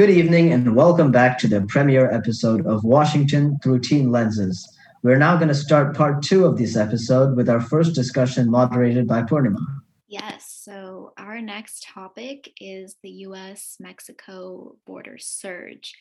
Good 0.00 0.08
evening 0.08 0.50
and 0.54 0.74
welcome 0.74 1.12
back 1.12 1.38
to 1.40 1.46
the 1.46 1.60
premiere 1.60 2.10
episode 2.10 2.66
of 2.66 2.84
Washington 2.84 3.58
Through 3.62 3.80
Teen 3.80 4.10
Lenses. 4.10 4.66
We're 5.02 5.18
now 5.18 5.36
going 5.36 5.48
to 5.48 5.54
start 5.54 5.94
part 5.94 6.22
two 6.22 6.46
of 6.46 6.56
this 6.56 6.74
episode 6.74 7.36
with 7.36 7.50
our 7.50 7.60
first 7.60 7.94
discussion 7.94 8.50
moderated 8.50 9.06
by 9.06 9.24
Purnima. 9.24 9.62
Yes, 10.08 10.58
so 10.64 11.12
our 11.18 11.42
next 11.42 11.82
topic 11.82 12.50
is 12.58 12.96
the 13.02 13.10
US 13.28 13.76
Mexico 13.78 14.76
border 14.86 15.18
surge. 15.18 15.92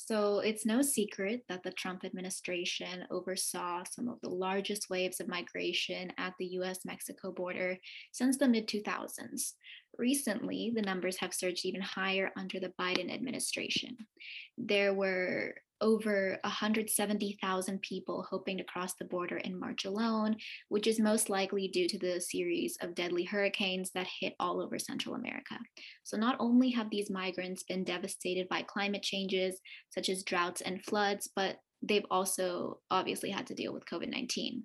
So 0.00 0.38
it's 0.38 0.64
no 0.64 0.80
secret 0.80 1.42
that 1.48 1.64
the 1.64 1.72
Trump 1.72 2.04
administration 2.04 3.04
oversaw 3.10 3.82
some 3.82 4.08
of 4.08 4.20
the 4.22 4.30
largest 4.30 4.88
waves 4.88 5.18
of 5.18 5.26
migration 5.26 6.12
at 6.16 6.34
the 6.38 6.46
US 6.60 6.84
Mexico 6.84 7.32
border 7.32 7.76
since 8.12 8.38
the 8.38 8.46
mid 8.46 8.68
2000s. 8.68 9.54
Recently, 9.98 10.72
the 10.72 10.82
numbers 10.82 11.18
have 11.18 11.34
surged 11.34 11.66
even 11.66 11.80
higher 11.80 12.30
under 12.36 12.60
the 12.60 12.72
Biden 12.80 13.12
administration. 13.12 13.96
There 14.56 14.94
were 14.94 15.56
over 15.80 16.38
170,000 16.44 17.82
people 17.82 18.26
hoping 18.28 18.58
to 18.58 18.64
cross 18.64 18.94
the 18.94 19.04
border 19.04 19.38
in 19.38 19.58
March 19.58 19.84
alone, 19.84 20.36
which 20.68 20.86
is 20.86 21.00
most 21.00 21.30
likely 21.30 21.68
due 21.68 21.88
to 21.88 21.98
the 21.98 22.20
series 22.20 22.76
of 22.80 22.94
deadly 22.94 23.24
hurricanes 23.24 23.90
that 23.94 24.06
hit 24.20 24.34
all 24.40 24.60
over 24.60 24.78
Central 24.78 25.14
America. 25.14 25.56
So, 26.02 26.16
not 26.16 26.36
only 26.40 26.70
have 26.70 26.90
these 26.90 27.10
migrants 27.10 27.62
been 27.62 27.84
devastated 27.84 28.48
by 28.48 28.62
climate 28.62 29.02
changes, 29.02 29.60
such 29.90 30.08
as 30.08 30.22
droughts 30.22 30.60
and 30.60 30.84
floods, 30.84 31.28
but 31.34 31.58
they've 31.82 32.06
also 32.10 32.80
obviously 32.90 33.30
had 33.30 33.46
to 33.46 33.54
deal 33.54 33.72
with 33.72 33.86
COVID 33.86 34.10
19. 34.10 34.64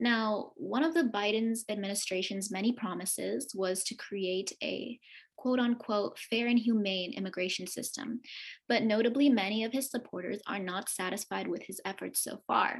Now, 0.00 0.52
one 0.56 0.82
of 0.82 0.94
the 0.94 1.04
Biden's 1.14 1.64
administration's 1.68 2.50
many 2.50 2.72
promises 2.72 3.52
was 3.54 3.84
to 3.84 3.94
create 3.94 4.52
a 4.62 4.98
quote 5.42 5.58
unquote 5.58 6.16
fair 6.30 6.46
and 6.46 6.58
humane 6.58 7.12
immigration 7.14 7.66
system. 7.66 8.20
But 8.68 8.84
notably, 8.84 9.28
many 9.28 9.64
of 9.64 9.72
his 9.72 9.90
supporters 9.90 10.40
are 10.46 10.60
not 10.60 10.88
satisfied 10.88 11.48
with 11.48 11.64
his 11.64 11.80
efforts 11.84 12.22
so 12.22 12.40
far. 12.46 12.78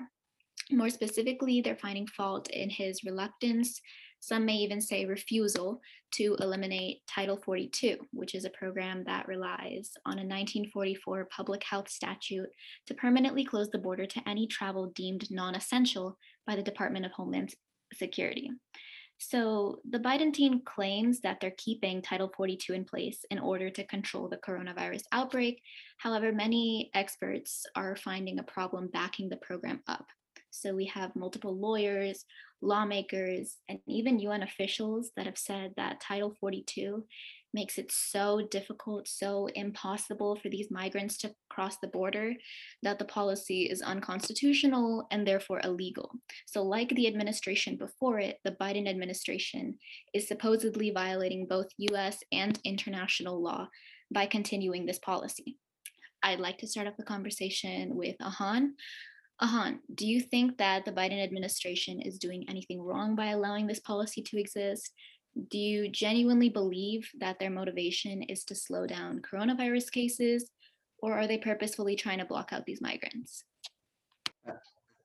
More 0.71 0.89
specifically, 0.89 1.61
they're 1.61 1.75
finding 1.75 2.07
fault 2.07 2.49
in 2.51 2.71
his 2.71 3.03
reluctance, 3.03 3.81
some 4.21 4.47
may 4.47 4.55
even 4.55 4.81
say 4.81 5.05
refusal, 5.05 5.81
to 6.13 6.37
eliminate 6.39 6.99
Title 7.13 7.37
42, 7.37 7.97
which 8.13 8.37
is 8.37 8.45
a 8.45 8.51
program 8.51 9.03
that 9.07 9.27
relies 9.27 9.91
on 10.07 10.13
a 10.13 10.23
1944 10.23 11.29
public 11.37 11.65
health 11.65 11.89
statute 11.89 12.49
to 12.87 12.95
permanently 12.95 13.45
close 13.45 13.71
the 13.71 13.79
border 13.79 14.07
to 14.07 14.29
any 14.29 14.47
travel 14.47 14.93
deemed 14.95 15.29
non 15.33 15.57
essential 15.57 16.17
by 16.47 16.55
the 16.55 16.63
Department 16.63 17.05
of 17.05 17.11
Homeland 17.11 17.53
Security. 17.93 18.51
So 19.29 19.79
the 19.89 20.01
Biden 20.01 20.33
team 20.33 20.63
claims 20.65 21.21
that 21.21 21.39
they're 21.41 21.55
keeping 21.57 22.03
Title 22.03 22.33
42 22.37 22.73
in 22.73 22.85
place 22.85 23.25
in 23.31 23.39
order 23.39 23.71
to 23.71 23.85
control 23.85 24.29
the 24.29 24.37
coronavirus 24.37 25.05
outbreak. 25.13 25.63
However, 25.99 26.33
many 26.33 26.91
experts 26.93 27.65
are 27.77 27.95
finding 27.95 28.41
a 28.41 28.45
problem 28.45 28.89
backing 28.93 29.29
the 29.29 29.37
program 29.37 29.81
up. 29.87 30.07
So 30.51 30.75
we 30.75 30.87
have 30.87 31.15
multiple 31.15 31.57
lawyers, 31.57 32.25
lawmakers, 32.63 33.59
and 33.69 33.79
even 33.87 34.19
UN 34.19 34.43
officials 34.43 35.13
that 35.17 35.27
have 35.27 35.39
said 35.39 35.73
that 35.77 36.01
Title 36.01 36.35
42 36.41 37.05
makes 37.55 37.79
it 37.79 37.91
so 37.93 38.47
difficult, 38.51 39.07
so 39.09 39.49
impossible 39.55 40.37
for 40.37 40.49
these 40.49 40.71
migrants 40.71 41.19
to 41.19 41.35
cross 41.51 41.77
the 41.79 41.89
border 41.89 42.35
that 42.83 42.99
the 42.99 43.05
policy 43.05 43.63
is 43.65 43.83
unconstitutional 43.83 45.07
and 45.11 45.27
therefore 45.27 45.61
illegal. 45.65 46.11
So, 46.47 46.63
like 46.63 46.91
the 46.91 47.07
administration 47.07 47.77
before 47.77 48.19
it, 48.19 48.39
the 48.45 48.57
Biden 48.61 48.89
administration 48.89 49.79
is 50.15 50.29
supposedly 50.29 50.91
violating 50.91 51.47
both 51.47 51.67
US 51.79 52.19
and 52.33 52.59
international 52.65 53.43
law 53.43 53.69
by 54.13 54.27
continuing 54.27 54.87
this 54.87 54.99
policy. 54.99 55.59
I'd 56.23 56.41
like 56.41 56.59
to 56.59 56.67
start 56.67 56.87
off 56.87 56.97
the 56.97 57.03
conversation 57.03 57.97
with 57.97 58.17
Ahan. 58.21 58.75
Ahan, 59.41 59.81
do 59.95 60.07
you 60.07 60.21
think 60.21 60.57
that 60.59 60.85
the 60.85 60.93
Biden 60.93 61.23
administration 61.23 62.01
is 62.01 62.19
doing 62.19 62.45
anything 62.49 62.81
wrong 62.81 63.17
by 63.17 63.31
allowing 63.31 63.67
this 63.67 63.81
policy 63.81 64.23
to 64.23 64.39
exist? 64.39 64.93
Do 65.49 65.59
you 65.59 65.89
genuinely 65.89 66.49
believe 66.49 67.09
that 67.19 67.39
their 67.39 67.51
motivation 67.51 68.23
is 68.23 68.45
to 68.45 68.55
slow 68.55 68.87
down 68.87 69.23
coronavirus 69.23 69.91
cases, 69.91 70.51
or 70.99 71.15
are 71.15 71.27
they 71.27 71.39
purposefully 71.39 71.97
trying 71.97 72.19
to 72.19 72.25
block 72.25 72.53
out 72.53 72.65
these 72.67 72.81
migrants? 72.81 73.45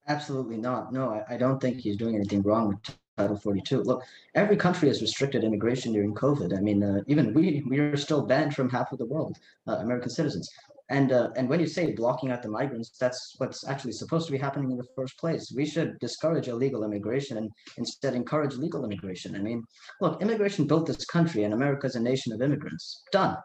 Absolutely 0.07 0.57
not. 0.57 0.93
No, 0.93 1.23
I, 1.29 1.37
don't 1.37 1.59
think 1.59 1.79
he's 1.79 1.97
doing 1.97 2.16
anything 2.16 2.41
wrong 2.41 2.69
with 2.69 2.97
Title 3.17 3.35
42. 3.35 3.83
Look, 3.83 4.03
every 4.35 4.55
country 4.55 4.87
has 4.87 5.01
restricted 5.01 5.43
immigration 5.43 5.91
during 5.91 6.13
COVID. 6.13 6.57
I 6.57 6.61
mean, 6.61 6.81
uh, 6.81 7.01
even 7.07 7.33
we 7.33 7.63
we 7.67 7.79
are 7.79 7.97
still 7.97 8.21
banned 8.21 8.55
from 8.55 8.69
half 8.69 8.93
of 8.93 8.99
the 8.99 9.05
world, 9.05 9.37
uh, 9.67 9.77
American 9.77 10.09
citizens. 10.09 10.49
And 10.89 11.11
uh, 11.11 11.29
and 11.35 11.49
when 11.49 11.59
you 11.59 11.67
say 11.67 11.91
blocking 11.91 12.31
out 12.31 12.41
the 12.41 12.49
migrants, 12.49 12.97
that's 12.97 13.35
what's 13.39 13.67
actually 13.67 13.91
supposed 13.91 14.25
to 14.27 14.31
be 14.31 14.37
happening 14.37 14.71
in 14.71 14.77
the 14.77 14.87
first 14.95 15.17
place. 15.19 15.51
We 15.55 15.65
should 15.65 15.99
discourage 15.99 16.47
illegal 16.47 16.85
immigration 16.85 17.37
and 17.37 17.49
instead 17.77 18.15
encourage 18.15 18.55
legal 18.55 18.85
immigration. 18.85 19.35
I 19.35 19.39
mean, 19.39 19.63
look, 19.99 20.21
immigration 20.21 20.65
built 20.65 20.85
this 20.87 21.05
country, 21.05 21.43
and 21.43 21.53
America 21.53 21.87
is 21.87 21.95
a 21.95 21.99
nation 21.99 22.31
of 22.31 22.41
immigrants. 22.41 23.03
Done. 23.11 23.35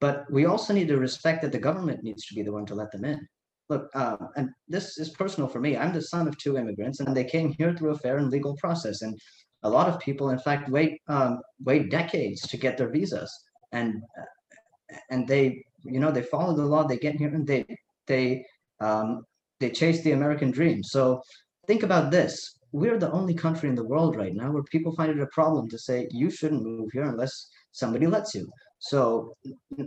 But 0.00 0.24
we 0.30 0.44
also 0.44 0.74
need 0.74 0.88
to 0.88 0.98
respect 0.98 1.42
that 1.42 1.52
the 1.52 1.58
government 1.58 2.02
needs 2.02 2.26
to 2.26 2.34
be 2.34 2.42
the 2.42 2.52
one 2.52 2.66
to 2.66 2.74
let 2.74 2.90
them 2.90 3.04
in. 3.04 3.26
Look, 3.70 3.88
uh, 3.94 4.16
and 4.36 4.50
this 4.68 4.98
is 4.98 5.10
personal 5.10 5.48
for 5.48 5.60
me. 5.60 5.76
I'm 5.76 5.92
the 5.92 6.02
son 6.02 6.28
of 6.28 6.36
two 6.36 6.58
immigrants, 6.58 7.00
and 7.00 7.16
they 7.16 7.24
came 7.24 7.54
here 7.56 7.74
through 7.74 7.92
a 7.92 7.98
fair 7.98 8.18
and 8.18 8.30
legal 8.30 8.56
process. 8.56 9.02
And 9.02 9.18
a 9.62 9.70
lot 9.70 9.88
of 9.88 10.00
people, 10.00 10.30
in 10.30 10.38
fact, 10.38 10.68
wait 10.68 11.00
um, 11.08 11.40
wait 11.64 11.90
decades 11.90 12.40
to 12.42 12.56
get 12.56 12.76
their 12.76 12.90
visas, 12.90 13.32
and 13.72 14.02
uh, 14.18 14.96
and 15.10 15.28
they 15.28 15.62
you 15.82 16.00
know 16.00 16.10
they 16.10 16.22
follow 16.22 16.54
the 16.54 16.64
law 16.64 16.86
they 16.86 16.96
get 16.96 17.16
here 17.16 17.34
and 17.34 17.46
they 17.46 17.64
they 18.06 18.44
um, 18.80 19.24
they 19.60 19.70
chase 19.70 20.02
the 20.02 20.12
american 20.12 20.50
dream. 20.50 20.82
So 20.82 21.22
think 21.66 21.82
about 21.82 22.10
this. 22.10 22.54
We're 22.72 22.98
the 22.98 23.12
only 23.12 23.34
country 23.34 23.68
in 23.68 23.74
the 23.74 23.86
world 23.86 24.16
right 24.16 24.34
now 24.34 24.50
where 24.52 24.62
people 24.64 24.94
find 24.94 25.10
it 25.10 25.20
a 25.20 25.26
problem 25.26 25.68
to 25.68 25.78
say 25.78 26.08
you 26.10 26.30
shouldn't 26.30 26.62
move 26.62 26.90
here 26.92 27.04
unless 27.04 27.48
somebody 27.72 28.06
lets 28.06 28.34
you. 28.34 28.50
So 28.78 29.34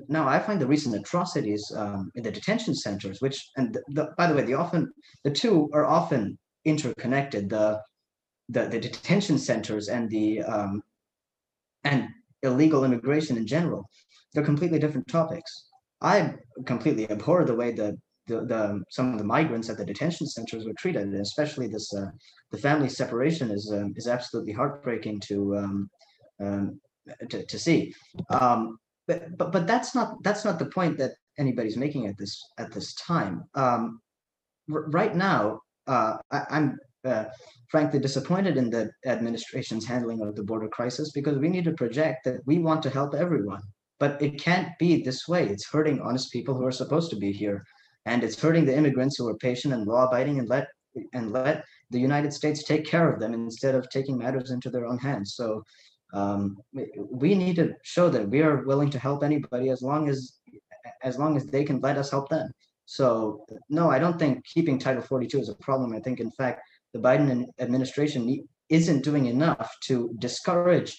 now 0.08 0.28
i 0.28 0.38
find 0.38 0.62
the 0.62 0.68
recent 0.68 0.96
atrocities 0.96 1.64
um, 1.76 2.12
in 2.16 2.24
the 2.24 2.32
detention 2.32 2.76
centers 2.76 3.22
which 3.22 3.50
and 3.58 3.74
the, 3.74 3.82
the, 3.90 4.10
by 4.18 4.28
the 4.28 4.36
way 4.36 4.44
the 4.44 4.54
often 4.54 4.92
the 5.24 5.32
two 5.32 5.70
are 5.74 5.88
often 5.88 6.38
interconnected 6.66 7.50
the 7.50 7.82
the, 8.50 8.68
the 8.68 8.80
detention 8.80 9.38
centers 9.40 9.88
and 9.88 10.10
the 10.10 10.44
um, 10.44 10.84
and 11.84 12.08
illegal 12.44 12.84
immigration 12.84 13.38
in 13.38 13.48
general. 13.48 13.90
They're 14.34 14.44
completely 14.44 14.80
different 14.80 15.08
topics 15.08 15.66
I 16.04 16.36
completely 16.66 17.10
abhor 17.10 17.46
the 17.46 17.56
way 17.56 17.72
that 17.72 17.96
the, 18.28 18.46
the 18.46 18.84
some 18.90 19.14
of 19.14 19.18
the 19.18 19.26
migrants 19.26 19.70
at 19.70 19.78
the 19.78 19.86
detention 19.86 20.28
centers 20.28 20.66
were 20.66 20.74
treated, 20.78 21.04
and 21.04 21.16
especially 21.16 21.68
this 21.68 21.94
uh, 21.94 22.10
the 22.52 22.58
family 22.58 22.90
separation 22.90 23.52
is 23.52 23.72
um, 23.74 23.94
is 23.96 24.08
absolutely 24.08 24.54
heartbreaking 24.54 25.20
to 25.22 25.58
um, 25.58 25.90
um, 26.40 26.80
to, 27.30 27.46
to 27.46 27.60
see. 27.60 27.94
Um, 28.30 28.78
but, 29.08 29.38
but 29.38 29.52
but 29.52 29.68
that's 29.68 29.96
not 29.96 30.22
that's 30.24 30.46
not 30.46 30.60
the 30.60 30.68
point 30.68 30.98
that 30.98 31.12
anybody's 31.38 31.78
making 31.78 32.08
at 32.08 32.18
this 32.18 32.42
at 32.58 32.72
this 32.72 32.94
time. 32.96 33.44
Um, 33.56 34.00
r- 34.72 34.90
right 34.90 35.16
now, 35.16 35.60
uh, 35.88 36.18
I, 36.32 36.46
am 36.50 36.78
uh, 37.04 37.26
frankly 37.70 38.00
disappointed 38.00 38.56
in 38.56 38.70
the 38.70 38.90
administration's 39.06 39.86
handling 39.86 40.22
of 40.22 40.36
the 40.36 40.44
border 40.44 40.70
crisis 40.70 41.12
because 41.12 41.38
we 41.38 41.50
need 41.50 41.66
to 41.66 41.74
project 41.74 42.24
that 42.26 42.40
we 42.46 42.60
want 42.60 42.82
to 42.84 42.90
help 42.90 43.14
everyone 43.14 43.62
but 44.04 44.22
it 44.22 44.38
can't 44.38 44.78
be 44.80 45.02
this 45.02 45.30
way. 45.30 45.48
It's 45.48 45.66
hurting 45.66 46.02
honest 46.02 46.30
people 46.34 46.54
who 46.56 46.66
are 46.66 46.74
supposed 46.74 47.10
to 47.12 47.16
be 47.16 47.32
here, 47.32 47.66
and 48.06 48.22
it's 48.22 48.38
hurting 48.38 48.66
the 48.66 48.76
immigrants 48.76 49.16
who 49.16 49.30
are 49.30 49.38
patient 49.38 49.74
and 49.74 49.88
law-abiding 49.88 50.40
and 50.40 50.50
let 50.50 50.68
and 51.14 51.32
let 51.32 51.64
the 51.90 52.02
United 52.02 52.34
States 52.34 52.66
take 52.66 52.86
care 52.86 53.08
of 53.10 53.22
them 53.22 53.34
instead 53.34 53.76
of 53.76 53.90
taking 53.90 54.18
matters 54.18 54.52
into 54.52 54.70
their 54.70 54.86
own 54.86 54.98
hands. 54.98 55.36
So 55.36 55.64
um, 56.14 56.58
we 57.24 57.34
need 57.34 57.56
to 57.56 57.76
show 57.84 58.10
that 58.10 58.28
we 58.28 58.42
are 58.42 58.66
willing 58.66 58.90
to 58.90 59.00
help 59.00 59.24
anybody 59.24 59.70
as 59.70 59.82
long 59.82 60.10
as 60.10 60.34
as 61.02 61.18
long 61.18 61.38
as 61.38 61.46
they 61.46 61.64
can 61.64 61.80
let 61.80 61.98
us 61.98 62.12
help 62.12 62.28
them. 62.28 62.52
So 62.98 63.46
no, 63.70 63.90
I 63.90 64.00
don't 64.00 64.20
think 64.20 64.44
keeping 64.44 64.78
Title 64.78 65.02
42 65.02 65.40
is 65.40 65.48
a 65.48 65.56
problem. 65.68 65.94
I 65.94 66.02
think, 66.02 66.20
in 66.20 66.32
fact, 66.32 66.60
the 66.92 67.00
Biden 67.00 67.48
administration 67.60 68.22
isn't 68.74 69.04
doing 69.04 69.28
enough 69.28 69.70
to 69.88 69.96
discourage 70.18 70.92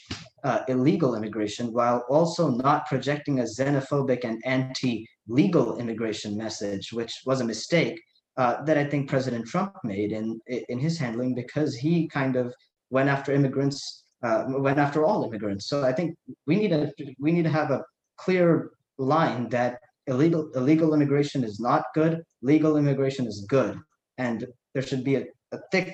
uh, 0.44 0.60
illegal 0.68 1.16
immigration 1.16 1.72
while 1.72 2.04
also 2.08 2.48
not 2.48 2.86
projecting 2.86 3.40
a 3.40 3.42
xenophobic 3.42 4.24
and 4.24 4.40
anti-legal 4.44 5.78
immigration 5.78 6.36
message, 6.36 6.92
which 6.92 7.12
was 7.26 7.40
a 7.40 7.50
mistake 7.52 8.00
uh, 8.36 8.62
that 8.64 8.78
I 8.78 8.84
think 8.84 9.08
President 9.08 9.44
Trump 9.46 9.72
made 9.84 10.12
in 10.12 10.40
in 10.72 10.78
his 10.78 10.98
handling 10.98 11.34
because 11.34 11.74
he 11.74 12.08
kind 12.08 12.36
of 12.36 12.54
went 12.90 13.08
after 13.08 13.32
immigrants, 13.32 14.04
uh, 14.26 14.44
went 14.66 14.78
after 14.78 15.04
all 15.04 15.24
immigrants. 15.28 15.68
So 15.70 15.76
I 15.90 15.92
think 15.92 16.08
we 16.46 16.56
need 16.56 16.72
a 16.72 16.92
we 17.24 17.32
need 17.32 17.46
to 17.50 17.56
have 17.60 17.70
a 17.70 17.84
clear 18.24 18.70
line 18.98 19.48
that 19.50 19.72
illegal 20.06 20.42
illegal 20.60 20.94
immigration 20.96 21.42
is 21.42 21.56
not 21.68 21.82
good, 22.00 22.22
legal 22.42 22.76
immigration 22.76 23.26
is 23.26 23.46
good, 23.48 23.74
and 24.18 24.46
there 24.74 24.86
should 24.88 25.04
be 25.10 25.16
a, 25.16 25.24
a 25.56 25.58
thick 25.72 25.92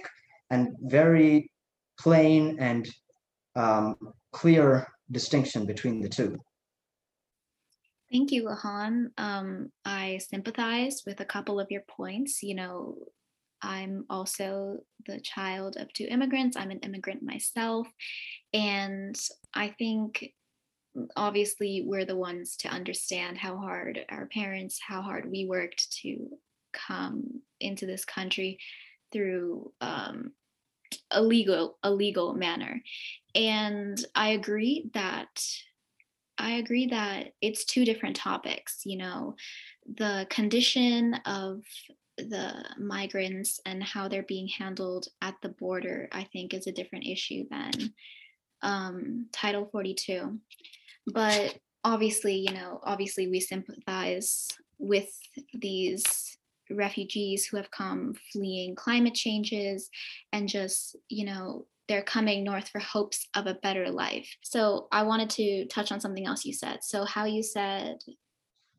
and 0.50 0.62
very 0.99 1.50
plain 2.00 2.56
and 2.58 2.88
um, 3.56 3.97
clear 4.32 4.88
distinction 5.11 5.67
between 5.67 6.00
the 6.00 6.08
two. 6.08 6.38
Thank 8.11 8.32
you, 8.32 8.49
Ahan. 8.49 9.11
Um, 9.19 9.70
I 9.85 10.19
sympathize 10.19 11.02
with 11.06 11.20
a 11.20 11.25
couple 11.25 11.61
of 11.61 11.70
your 11.70 11.85
points. 11.88 12.43
You 12.43 12.56
know, 12.56 12.97
I'm 13.62 14.05
also 14.11 14.79
the 15.06 15.20
child 15.20 15.76
of 15.76 15.93
two 15.93 16.06
immigrants. 16.11 16.56
I'm 16.56 16.70
an 16.70 16.81
immigrant 16.81 17.23
myself. 17.23 17.87
And 18.52 19.17
I 19.55 19.75
think 19.79 20.32
obviously 21.17 21.85
we're 21.87 22.05
the 22.05 22.17
ones 22.17 22.56
to 22.56 22.69
understand 22.69 23.38
how 23.38 23.58
hard 23.58 24.00
our 24.08 24.26
parents, 24.26 24.81
how 24.85 25.02
hard 25.02 25.31
we 25.31 25.47
worked 25.47 25.93
to 26.02 26.31
come 26.73 27.43
into 27.61 27.87
this 27.87 28.05
country 28.05 28.58
through 29.12 29.73
um, 29.81 30.32
a 31.10 31.22
legal 31.22 31.78
a 31.82 31.90
legal 31.90 32.34
manner. 32.34 32.82
And 33.34 34.02
I 34.14 34.31
agree 34.31 34.90
that 34.94 35.44
I 36.38 36.52
agree 36.52 36.87
that 36.87 37.32
it's 37.42 37.64
two 37.64 37.84
different 37.84 38.16
topics, 38.16 38.81
you 38.84 38.96
know, 38.96 39.37
the 39.96 40.26
condition 40.31 41.14
of 41.26 41.62
the 42.16 42.64
migrants 42.78 43.60
and 43.66 43.82
how 43.82 44.08
they're 44.08 44.22
being 44.22 44.48
handled 44.48 45.08
at 45.20 45.34
the 45.42 45.50
border, 45.50 46.08
I 46.12 46.25
think 46.25 46.54
is 46.54 46.66
a 46.66 46.72
different 46.72 47.06
issue 47.06 47.44
than 47.50 47.92
um, 48.62 49.26
Title 49.32 49.69
42. 49.70 50.38
But 51.12 51.58
obviously, 51.84 52.37
you 52.37 52.52
know, 52.52 52.81
obviously 52.84 53.28
we 53.28 53.40
sympathize 53.40 54.48
with 54.78 55.10
these 55.52 56.38
refugees 56.70 57.46
who 57.46 57.56
have 57.56 57.70
come 57.70 58.14
fleeing 58.32 58.75
climate 58.75 59.14
changes 59.14 59.90
and 60.32 60.49
just, 60.49 60.96
you 61.08 61.25
know, 61.25 61.67
they're 61.88 62.02
coming 62.02 62.44
north 62.44 62.69
for 62.69 62.78
hopes 62.78 63.26
of 63.34 63.46
a 63.46 63.55
better 63.55 63.90
life. 63.90 64.28
So 64.43 64.87
I 64.93 65.02
wanted 65.02 65.31
to 65.31 65.67
touch 65.67 65.90
on 65.90 66.00
something 66.00 66.26
else 66.26 66.44
you 66.44 66.52
said. 66.52 66.78
So 66.82 67.05
how 67.05 67.25
you 67.25 67.43
said 67.43 67.99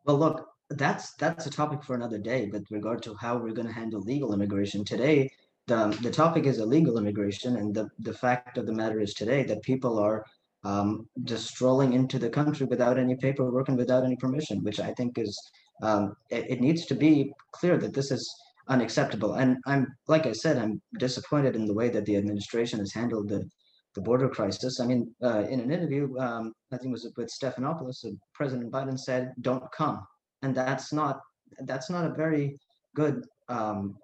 Well, 0.06 0.18
look, 0.18 0.48
that's 0.70 1.14
that's 1.16 1.46
a 1.46 1.50
topic 1.50 1.84
for 1.84 1.96
another 1.96 2.18
day 2.18 2.50
with 2.52 2.66
regard 2.72 3.04
to 3.04 3.14
how 3.16 3.38
we're 3.38 3.54
going 3.54 3.68
to 3.68 3.74
handle 3.74 4.00
legal 4.00 4.34
immigration. 4.34 4.86
Today, 4.86 5.30
the, 5.68 5.98
the 6.02 6.12
topic 6.12 6.46
is 6.46 6.60
illegal 6.60 6.98
immigration 6.98 7.58
and 7.58 7.74
the, 7.76 7.90
the 8.00 8.14
fact 8.14 8.58
of 8.58 8.66
the 8.66 8.74
matter 8.74 9.00
is 9.00 9.14
today 9.14 9.44
that 9.44 9.62
people 9.62 10.00
are 10.00 10.26
um, 10.64 11.08
just 11.24 11.48
strolling 11.48 11.94
into 11.94 12.20
the 12.20 12.30
country 12.30 12.66
without 12.66 12.98
any 12.98 13.16
paperwork 13.16 13.70
and 13.70 13.78
without 13.78 14.04
any 14.04 14.16
permission, 14.16 14.64
which 14.64 14.80
I 14.80 14.94
think 14.94 15.18
is 15.18 15.38
um, 15.82 16.16
it, 16.30 16.46
it, 16.50 16.62
needs 16.62 16.86
to 16.86 16.96
be 16.96 17.34
clear 17.54 17.78
that 17.78 17.94
this 17.94 18.12
is 18.12 18.30
unacceptable. 18.68 19.34
And 19.34 19.58
I'm 19.66 19.88
like 20.08 20.26
I 20.26 20.32
said, 20.32 20.58
I'm 20.58 20.82
disappointed 21.00 21.56
in 21.56 21.66
the 21.66 21.74
way 21.74 21.90
that 21.90 22.06
the 22.06 22.18
administration 22.18 22.80
has 22.80 22.94
handled 22.94 23.30
the 23.30 23.50
the 23.96 24.02
border 24.02 24.30
crisis. 24.30 24.80
I 24.80 24.86
mean, 24.86 25.14
uh, 25.22 25.44
in 25.50 25.60
an 25.60 25.72
interview, 25.72 26.18
um, 26.18 26.54
I 26.72 26.78
think 26.78 26.92
it 26.92 26.94
was 26.94 27.12
with 27.18 27.30
Stephanopoulos, 27.30 28.06
President 28.34 28.72
Biden 28.72 28.98
said, 28.98 29.34
"Don't 29.42 29.70
come," 29.72 30.06
and 30.44 30.56
that's 30.56 30.94
not 30.94 31.20
that's 31.66 31.90
not 31.90 32.06
a 32.06 32.14
very 32.14 32.58
good. 32.96 33.26
Um, 33.50 33.98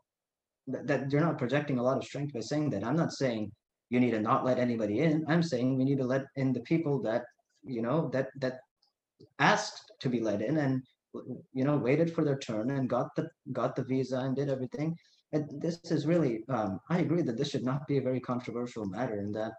that 0.67 1.09
you're 1.09 1.21
not 1.21 1.37
projecting 1.37 1.79
a 1.79 1.83
lot 1.83 1.95
of 1.95 2.03
strength 2.03 2.33
by 2.33 2.41
saying 2.41 2.69
that. 2.71 2.83
I'm 2.83 2.97
not 2.97 3.13
saying 3.13 3.49
you 3.89 4.01
need 4.01 4.11
to 4.11 4.19
not 4.19 4.43
let 4.43 4.59
anybody 4.59 4.99
in. 4.99 5.23
I'm 5.29 5.41
saying 5.41 5.77
we 5.77 5.85
need 5.85 5.99
to 5.99 6.03
let 6.05 6.25
in 6.35 6.51
the 6.51 6.59
people 6.61 7.01
that 7.03 7.23
you 7.63 7.81
know 7.81 8.09
that 8.11 8.29
that 8.39 8.59
asked 9.39 9.91
to 10.01 10.09
be 10.09 10.19
let 10.19 10.41
in 10.41 10.57
and 10.57 10.83
you 11.53 11.63
know 11.63 11.77
waited 11.77 12.13
for 12.13 12.23
their 12.23 12.37
turn 12.37 12.71
and 12.71 12.89
got 12.89 13.15
the 13.15 13.29
got 13.51 13.75
the 13.75 13.83
visa 13.83 14.17
and 14.19 14.35
did 14.35 14.49
everything. 14.49 14.97
And 15.33 15.61
this 15.61 15.79
is 15.91 16.05
really 16.05 16.43
um, 16.49 16.79
I 16.89 16.99
agree 16.99 17.21
that 17.23 17.37
this 17.37 17.49
should 17.49 17.65
not 17.65 17.87
be 17.87 17.97
a 17.97 18.01
very 18.01 18.19
controversial 18.19 18.85
matter 18.85 19.19
and 19.19 19.33
that 19.35 19.53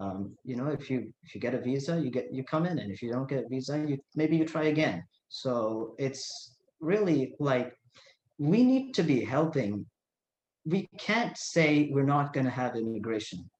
um, 0.00 0.36
you 0.44 0.56
know 0.56 0.68
if 0.68 0.90
you 0.90 1.12
if 1.22 1.34
you 1.34 1.40
get 1.40 1.54
a 1.54 1.60
visa 1.60 2.00
you 2.00 2.10
get 2.10 2.32
you 2.32 2.44
come 2.44 2.66
in 2.66 2.78
and 2.78 2.90
if 2.90 3.02
you 3.02 3.10
don't 3.12 3.28
get 3.28 3.44
a 3.44 3.48
visa 3.48 3.84
you 3.86 3.98
maybe 4.14 4.36
you 4.36 4.44
try 4.44 4.64
again. 4.64 5.04
So 5.28 5.94
it's 5.98 6.56
really 6.80 7.34
like 7.38 7.72
we 8.38 8.64
need 8.64 8.92
to 8.94 9.02
be 9.02 9.24
helping 9.24 9.86
we 10.64 10.88
can't 10.98 11.36
say 11.36 11.90
we're 11.92 12.04
not 12.04 12.32
going 12.32 12.46
to 12.46 12.50
have 12.50 12.76
immigration 12.76 13.50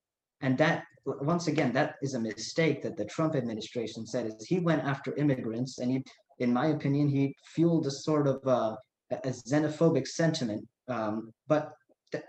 and 0.42 0.58
that, 0.58 0.84
once 1.06 1.46
again, 1.46 1.72
that 1.72 1.94
is 2.02 2.14
a 2.14 2.20
mistake 2.20 2.82
that 2.82 2.96
the 2.96 3.04
Trump 3.04 3.36
administration 3.36 4.06
said 4.06 4.26
is 4.26 4.46
he 4.46 4.58
went 4.58 4.82
after 4.82 5.14
immigrants 5.16 5.78
and 5.78 5.90
he, 5.90 6.04
in 6.42 6.52
my 6.52 6.66
opinion, 6.66 7.08
he 7.08 7.34
fueled 7.54 7.86
a 7.86 7.90
sort 7.90 8.26
of 8.26 8.46
uh, 8.46 8.74
a 9.10 9.32
xenophobic 9.50 10.06
sentiment. 10.06 10.66
Um, 10.88 11.32
but 11.46 11.72
th- 12.10 12.24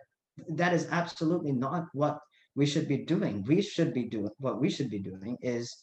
that 0.50 0.74
is 0.74 0.88
absolutely 0.92 1.52
not 1.52 1.86
what 1.94 2.20
we 2.56 2.66
should 2.66 2.88
be 2.88 3.00
doing. 3.00 3.44
We 3.48 3.62
should 3.62 3.94
be 3.94 4.04
doing 4.04 4.30
what 4.38 4.62
we 4.62 4.70
should 4.70 4.90
be 4.90 5.00
doing 5.00 5.38
is 5.42 5.76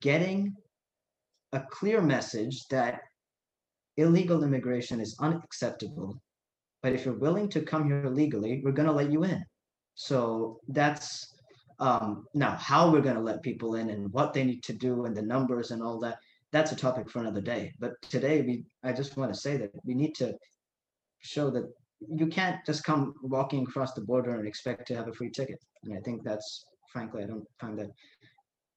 getting 0.00 0.54
a 1.52 1.60
clear 1.60 2.00
message 2.00 2.66
that 2.68 3.00
illegal 3.96 4.44
immigration 4.44 5.00
is 5.00 5.16
unacceptable. 5.20 6.20
But 6.82 6.92
if 6.92 7.04
you're 7.04 7.24
willing 7.26 7.48
to 7.50 7.62
come 7.62 7.86
here 7.86 8.06
legally, 8.06 8.62
we're 8.64 8.78
going 8.78 8.88
to 8.88 9.00
let 9.00 9.12
you 9.12 9.24
in. 9.24 9.44
So 9.94 10.60
that's 10.68 11.34
um, 11.78 12.26
now, 12.32 12.56
how 12.56 12.90
we're 12.92 13.00
going 13.00 13.16
to 13.16 13.28
let 13.30 13.42
people 13.42 13.74
in 13.74 13.90
and 13.90 14.12
what 14.12 14.32
they 14.32 14.44
need 14.44 14.62
to 14.64 14.72
do 14.72 15.04
and 15.04 15.16
the 15.16 15.22
numbers 15.22 15.72
and 15.72 15.82
all 15.82 15.98
that, 16.00 16.18
that's 16.52 16.72
a 16.72 16.76
topic 16.76 17.10
for 17.10 17.20
another 17.20 17.40
day. 17.40 17.72
But 17.78 17.92
today, 18.02 18.42
we 18.42 18.64
I 18.84 18.92
just 18.92 19.16
want 19.16 19.32
to 19.32 19.40
say 19.40 19.56
that 19.56 19.70
we 19.84 19.94
need 19.94 20.14
to 20.16 20.34
show 21.20 21.50
that 21.50 21.64
you 22.08 22.26
can't 22.26 22.64
just 22.66 22.84
come 22.84 23.14
walking 23.22 23.62
across 23.62 23.94
the 23.94 24.00
border 24.00 24.36
and 24.36 24.46
expect 24.46 24.86
to 24.88 24.96
have 24.96 25.08
a 25.08 25.12
free 25.12 25.30
ticket. 25.30 25.58
And 25.84 25.96
I 25.96 26.00
think 26.00 26.22
that's, 26.24 26.64
frankly, 26.92 27.22
I 27.22 27.26
don't 27.26 27.46
find 27.60 27.78
that, 27.78 27.90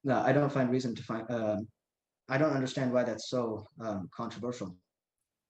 no, 0.04 0.20
I 0.20 0.32
don't 0.32 0.52
find 0.52 0.70
reason 0.70 0.96
to 0.96 1.04
find, 1.04 1.30
uh, 1.30 1.58
I 2.30 2.38
don't 2.38 2.54
understand 2.54 2.94
why 2.94 3.04
that's 3.04 3.30
so 3.30 3.66
um, 3.84 4.10
controversial. 4.16 4.76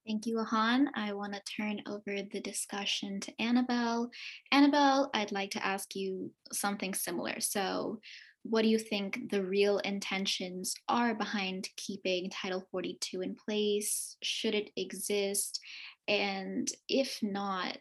Thank 0.07 0.27
you, 0.27 0.37
Ahan. 0.39 0.87
I 0.95 1.13
want 1.13 1.33
to 1.33 1.41
turn 1.57 1.81
over 1.87 2.21
the 2.31 2.39
discussion 2.39 3.19
to 3.21 3.33
Annabelle. 3.39 4.11
Annabelle, 4.51 5.09
I'd 5.15 5.31
like 5.31 5.49
to 5.51 5.65
ask 5.65 5.95
you 5.95 6.31
something 6.53 6.93
similar. 6.93 7.39
So, 7.39 7.99
what 8.47 8.61
do 8.61 8.67
you 8.67 8.77
think 8.77 9.31
the 9.31 9.43
real 9.43 9.79
intentions 9.79 10.75
are 10.87 11.15
behind 11.15 11.67
keeping 11.77 12.29
Title 12.29 12.63
42 12.71 13.21
in 13.21 13.35
place? 13.35 14.17
Should 14.21 14.53
it 14.53 14.69
exist? 14.75 15.59
And 16.07 16.69
if 16.87 17.19
not, 17.23 17.77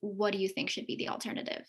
what 0.00 0.32
do 0.32 0.38
you 0.38 0.48
think 0.48 0.70
should 0.70 0.86
be 0.86 0.96
the 0.96 1.10
alternative? 1.10 1.64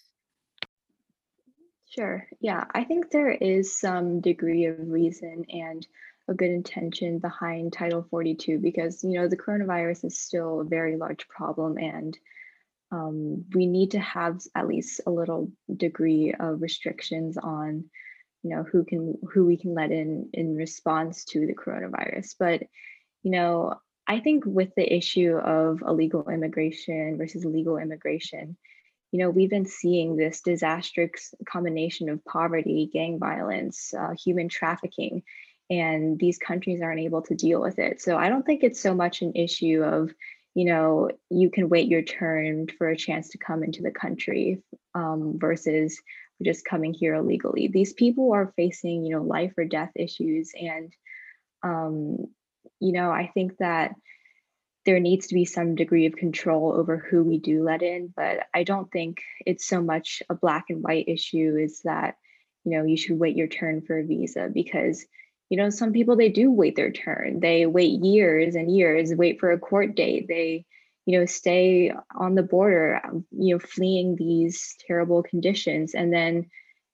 Sure. 1.90 2.28
Yeah, 2.40 2.64
I 2.74 2.86
think 2.86 3.12
there 3.12 3.32
is 3.32 3.78
some 3.78 4.22
degree 4.22 4.66
of 4.66 4.76
reason 4.80 5.46
and 5.50 5.86
a 6.30 6.34
good 6.34 6.52
intention 6.52 7.20
behind 7.20 7.74
Title 7.74 8.06
42 8.10 8.60
because 8.60 9.04
you 9.04 9.12
know 9.12 9.28
the 9.28 9.38
coronavirus 9.38 10.06
is 10.06 10.20
still 10.20 10.62
a 10.62 10.66
very 10.66 10.98
large 10.98 11.28
problem 11.28 11.78
and 11.78 12.18
um, 12.92 13.46
we 13.54 13.66
need 13.66 13.92
to 13.92 14.00
have 14.00 14.42
at 14.56 14.68
least 14.68 15.02
a 15.06 15.12
little 15.12 15.52
degree 15.76 16.34
of 16.38 16.62
restrictions 16.62 17.38
on 17.38 17.86
you 18.48 18.56
know 18.56 18.64
who 18.64 18.86
can 18.86 19.18
who 19.34 19.46
we 19.46 19.58
can 19.58 19.74
let 19.74 19.92
in 19.92 20.30
in 20.34 20.56
response 20.56 21.26
to 21.26 21.46
the 21.46 21.54
coronavirus 21.54 22.36
but 22.40 22.64
you 23.24 23.32
know 23.32 23.76
i 24.08 24.20
think 24.22 24.46
with 24.46 24.74
the 24.76 24.96
issue 24.96 25.36
of 25.36 25.84
illegal 25.86 26.30
immigration 26.30 27.18
versus 27.18 27.44
legal 27.44 27.78
immigration 27.78 28.56
you 29.12 29.20
know 29.20 29.30
we've 29.30 29.50
been 29.50 29.66
seeing 29.66 30.16
this 30.16 30.40
disastrous 30.42 31.34
combination 31.46 32.08
of 32.10 32.24
poverty 32.24 32.90
gang 32.92 33.20
violence 33.20 33.94
uh, 33.94 34.14
human 34.24 34.48
trafficking 34.48 35.24
and 35.70 36.18
these 36.18 36.38
countries 36.38 36.82
aren't 36.82 37.02
able 37.02 37.22
to 37.24 37.36
deal 37.36 37.62
with 37.62 37.78
it. 37.80 38.02
So 38.02 38.18
I 38.18 38.30
don't 38.30 38.46
think 38.46 38.64
it's 38.64 38.80
so 38.80 38.94
much 38.94 39.22
an 39.22 39.34
issue 39.36 39.84
of, 39.84 40.12
you 40.56 40.66
know, 40.66 41.10
you 41.30 41.50
can 41.50 41.70
wait 41.70 41.88
your 41.88 42.02
turn 42.02 42.68
for 42.78 42.88
a 42.88 42.98
chance 42.98 43.30
to 43.30 43.38
come 43.38 43.64
into 43.64 43.82
the 43.82 43.92
country 43.92 44.62
um, 44.96 45.38
versus 45.38 46.02
just 46.44 46.66
coming 46.66 46.94
here 46.94 47.16
illegally. 47.16 47.68
These 47.68 47.94
people 47.94 48.34
are 48.34 48.54
facing, 48.56 49.06
you 49.06 49.16
know, 49.16 49.24
life 49.24 49.54
or 49.58 49.66
death 49.66 49.92
issues. 49.96 50.52
And, 50.60 50.94
um, 51.64 52.28
you 52.80 52.92
know, 52.92 53.10
I 53.12 53.32
think 53.34 53.58
that 53.58 53.96
there 54.86 55.00
needs 55.00 55.28
to 55.28 55.34
be 55.34 55.46
some 55.46 55.76
degree 55.76 56.06
of 56.06 56.16
control 56.16 56.74
over 56.74 56.98
who 56.98 57.24
we 57.24 57.40
do 57.40 57.64
let 57.64 57.82
in. 57.82 58.14
But 58.16 58.46
I 58.54 58.64
don't 58.64 58.92
think 58.92 59.22
it's 59.46 59.68
so 59.68 59.82
much 59.82 60.24
a 60.30 60.36
black 60.36 60.66
and 60.70 60.82
white 60.82 61.08
issue 61.08 61.58
is 61.60 61.82
that, 61.84 62.16
you 62.64 62.78
know, 62.78 62.86
you 62.86 62.98
should 62.98 63.20
wait 63.20 63.36
your 63.36 63.48
turn 63.48 63.82
for 63.82 64.00
a 64.00 64.06
visa 64.06 64.50
because 64.54 65.06
you 65.50 65.58
know 65.58 65.70
some 65.70 65.94
people 65.94 66.16
they 66.16 66.30
do 66.30 66.52
wait 66.52 66.76
their 66.76 66.92
turn 66.92 67.40
they 67.40 67.66
wait 67.66 68.04
years 68.04 68.56
and 68.56 68.76
years 68.76 69.14
wait 69.16 69.40
for 69.40 69.52
a 69.52 69.58
court 69.58 69.96
date 69.96 70.28
they 70.28 70.66
you 71.08 71.18
know 71.18 71.26
stay 71.26 71.92
on 72.16 72.36
the 72.36 72.44
border 72.44 73.02
you 73.32 73.56
know 73.56 73.60
fleeing 73.60 74.16
these 74.16 74.76
terrible 74.86 75.24
conditions. 75.24 75.96
And 75.96 76.14
then 76.14 76.50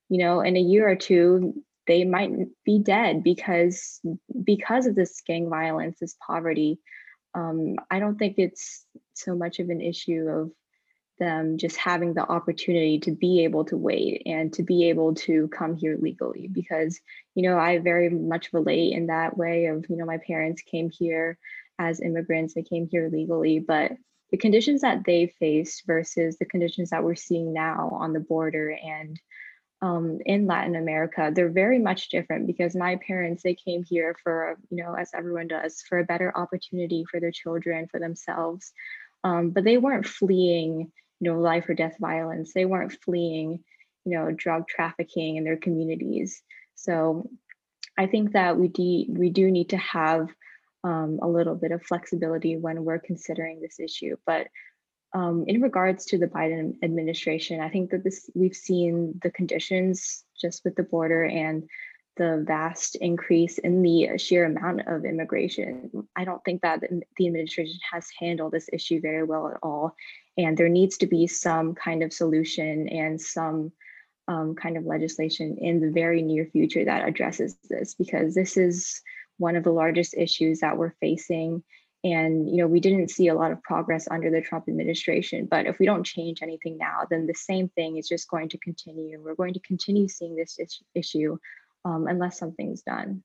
you 0.07 0.19
know 0.19 0.39
in 0.39 0.55
a 0.55 0.61
year 0.61 0.87
or 0.87 0.95
two 0.95 1.61
they 1.87 2.05
might 2.05 2.31
be 2.63 2.79
dead 2.79 3.23
because 3.23 3.99
because 4.41 4.85
of 4.85 4.95
this 4.95 5.21
gang 5.27 5.49
violence 5.49 5.97
this 5.99 6.15
poverty. 6.25 6.79
Um, 7.35 7.77
i 7.89 7.99
don't 7.99 8.19
think 8.19 8.35
it's 8.37 8.85
so 9.15 9.35
much 9.35 9.57
of 9.57 9.71
an 9.71 9.81
issue 9.81 10.27
of 10.29 10.51
them 11.17 11.57
just 11.57 11.77
having 11.77 12.13
the 12.13 12.21
opportunity 12.21 12.99
to 12.99 13.11
be 13.11 13.43
able 13.43 13.65
to 13.65 13.77
wait 13.77 14.21
and 14.27 14.53
to 14.53 14.61
be 14.61 14.89
able 14.89 15.15
to 15.15 15.47
come 15.47 15.75
here 15.75 15.97
legally 15.99 16.47
because 16.47 16.99
you 17.33 17.41
know 17.41 17.57
i 17.57 17.79
very 17.79 18.09
much 18.09 18.53
relate 18.53 18.93
in 18.93 19.07
that 19.07 19.35
way 19.35 19.65
of 19.65 19.83
you 19.89 19.95
know 19.95 20.05
my 20.05 20.19
parents 20.19 20.61
came 20.61 20.91
here 20.91 21.39
as 21.79 22.01
immigrants. 22.01 22.53
They 22.53 22.63
came 22.63 22.87
here 22.89 23.09
legally, 23.11 23.59
but 23.59 23.91
the 24.31 24.37
conditions 24.37 24.81
that 24.81 25.03
they 25.05 25.27
faced 25.39 25.83
versus 25.85 26.37
the 26.37 26.45
conditions 26.45 26.89
that 26.89 27.03
we're 27.03 27.15
seeing 27.15 27.53
now 27.53 27.89
on 27.93 28.13
the 28.13 28.19
border 28.19 28.69
and 28.71 29.19
um, 29.83 30.19
in 30.25 30.47
Latin 30.47 30.77
America, 30.77 31.29
they're 31.35 31.49
very 31.49 31.77
much 31.77 32.07
different 32.07 32.47
because 32.47 32.73
my 32.73 32.97
parents, 33.05 33.43
they 33.43 33.53
came 33.53 33.83
here 33.83 34.15
for, 34.23 34.57
you 34.69 34.81
know, 34.81 34.95
as 34.95 35.11
everyone 35.13 35.49
does, 35.49 35.83
for 35.87 35.99
a 35.99 36.05
better 36.05 36.31
opportunity 36.35 37.03
for 37.11 37.19
their 37.19 37.31
children, 37.31 37.87
for 37.91 37.99
themselves. 37.99 38.71
Um, 39.25 39.49
but 39.49 39.65
they 39.65 39.77
weren't 39.77 40.07
fleeing, 40.07 40.91
you 41.19 41.31
know, 41.31 41.37
life 41.39 41.67
or 41.67 41.73
death 41.73 41.97
violence. 41.99 42.53
They 42.53 42.63
weren't 42.63 42.97
fleeing, 43.03 43.61
you 44.05 44.17
know, 44.17 44.31
drug 44.31 44.69
trafficking 44.69 45.35
in 45.35 45.43
their 45.43 45.57
communities. 45.57 46.41
So 46.75 47.29
I 47.97 48.07
think 48.07 48.31
that 48.31 48.57
we, 48.57 48.69
de- 48.69 49.07
we 49.09 49.31
do 49.31 49.51
need 49.51 49.69
to 49.69 49.77
have 49.77 50.29
um, 50.83 51.19
a 51.21 51.27
little 51.27 51.55
bit 51.55 51.71
of 51.71 51.83
flexibility 51.83 52.57
when 52.57 52.83
we're 52.83 52.99
considering 52.99 53.61
this 53.61 53.79
issue. 53.79 54.15
But 54.25 54.47
um, 55.13 55.45
in 55.47 55.61
regards 55.61 56.05
to 56.05 56.17
the 56.17 56.27
Biden 56.27 56.75
administration, 56.83 57.61
I 57.61 57.69
think 57.69 57.91
that 57.91 58.03
this 58.03 58.29
we've 58.33 58.55
seen 58.55 59.19
the 59.21 59.31
conditions 59.31 60.23
just 60.39 60.63
with 60.65 60.75
the 60.75 60.83
border 60.83 61.23
and 61.23 61.69
the 62.15 62.43
vast 62.45 62.95
increase 62.95 63.57
in 63.57 63.81
the 63.81 64.17
sheer 64.17 64.45
amount 64.45 64.81
of 64.87 65.05
immigration. 65.05 65.89
I 66.15 66.25
don't 66.25 66.43
think 66.43 66.61
that 66.61 66.81
the 67.17 67.27
administration 67.27 67.79
has 67.91 68.07
handled 68.19 68.51
this 68.51 68.69
issue 68.71 69.01
very 69.01 69.23
well 69.23 69.47
at 69.49 69.57
all. 69.63 69.95
And 70.37 70.55
there 70.55 70.69
needs 70.69 70.97
to 70.97 71.07
be 71.07 71.25
some 71.27 71.73
kind 71.73 72.03
of 72.03 72.13
solution 72.13 72.87
and 72.89 73.19
some 73.19 73.71
um, 74.27 74.55
kind 74.55 74.77
of 74.77 74.85
legislation 74.85 75.57
in 75.59 75.79
the 75.79 75.91
very 75.91 76.21
near 76.21 76.45
future 76.45 76.85
that 76.85 77.07
addresses 77.07 77.57
this 77.69 77.95
because 77.95 78.35
this 78.35 78.57
is 78.57 79.01
one 79.37 79.55
of 79.55 79.63
the 79.63 79.71
largest 79.71 80.13
issues 80.17 80.59
that 80.59 80.77
we're 80.77 80.93
facing 80.99 81.63
and 82.03 82.49
you 82.49 82.57
know 82.57 82.67
we 82.67 82.79
didn't 82.79 83.09
see 83.09 83.29
a 83.29 83.35
lot 83.35 83.51
of 83.51 83.61
progress 83.63 84.07
under 84.11 84.29
the 84.29 84.41
trump 84.41 84.65
administration 84.67 85.47
but 85.49 85.65
if 85.65 85.79
we 85.79 85.85
don't 85.85 86.03
change 86.03 86.41
anything 86.41 86.77
now 86.77 87.01
then 87.09 87.25
the 87.25 87.33
same 87.33 87.69
thing 87.69 87.97
is 87.97 88.07
just 88.07 88.29
going 88.29 88.49
to 88.49 88.57
continue 88.59 89.21
we're 89.23 89.35
going 89.35 89.53
to 89.53 89.59
continue 89.61 90.07
seeing 90.07 90.35
this 90.35 90.57
issue 90.95 91.37
um, 91.85 92.07
unless 92.07 92.37
something's 92.37 92.81
done 92.81 93.23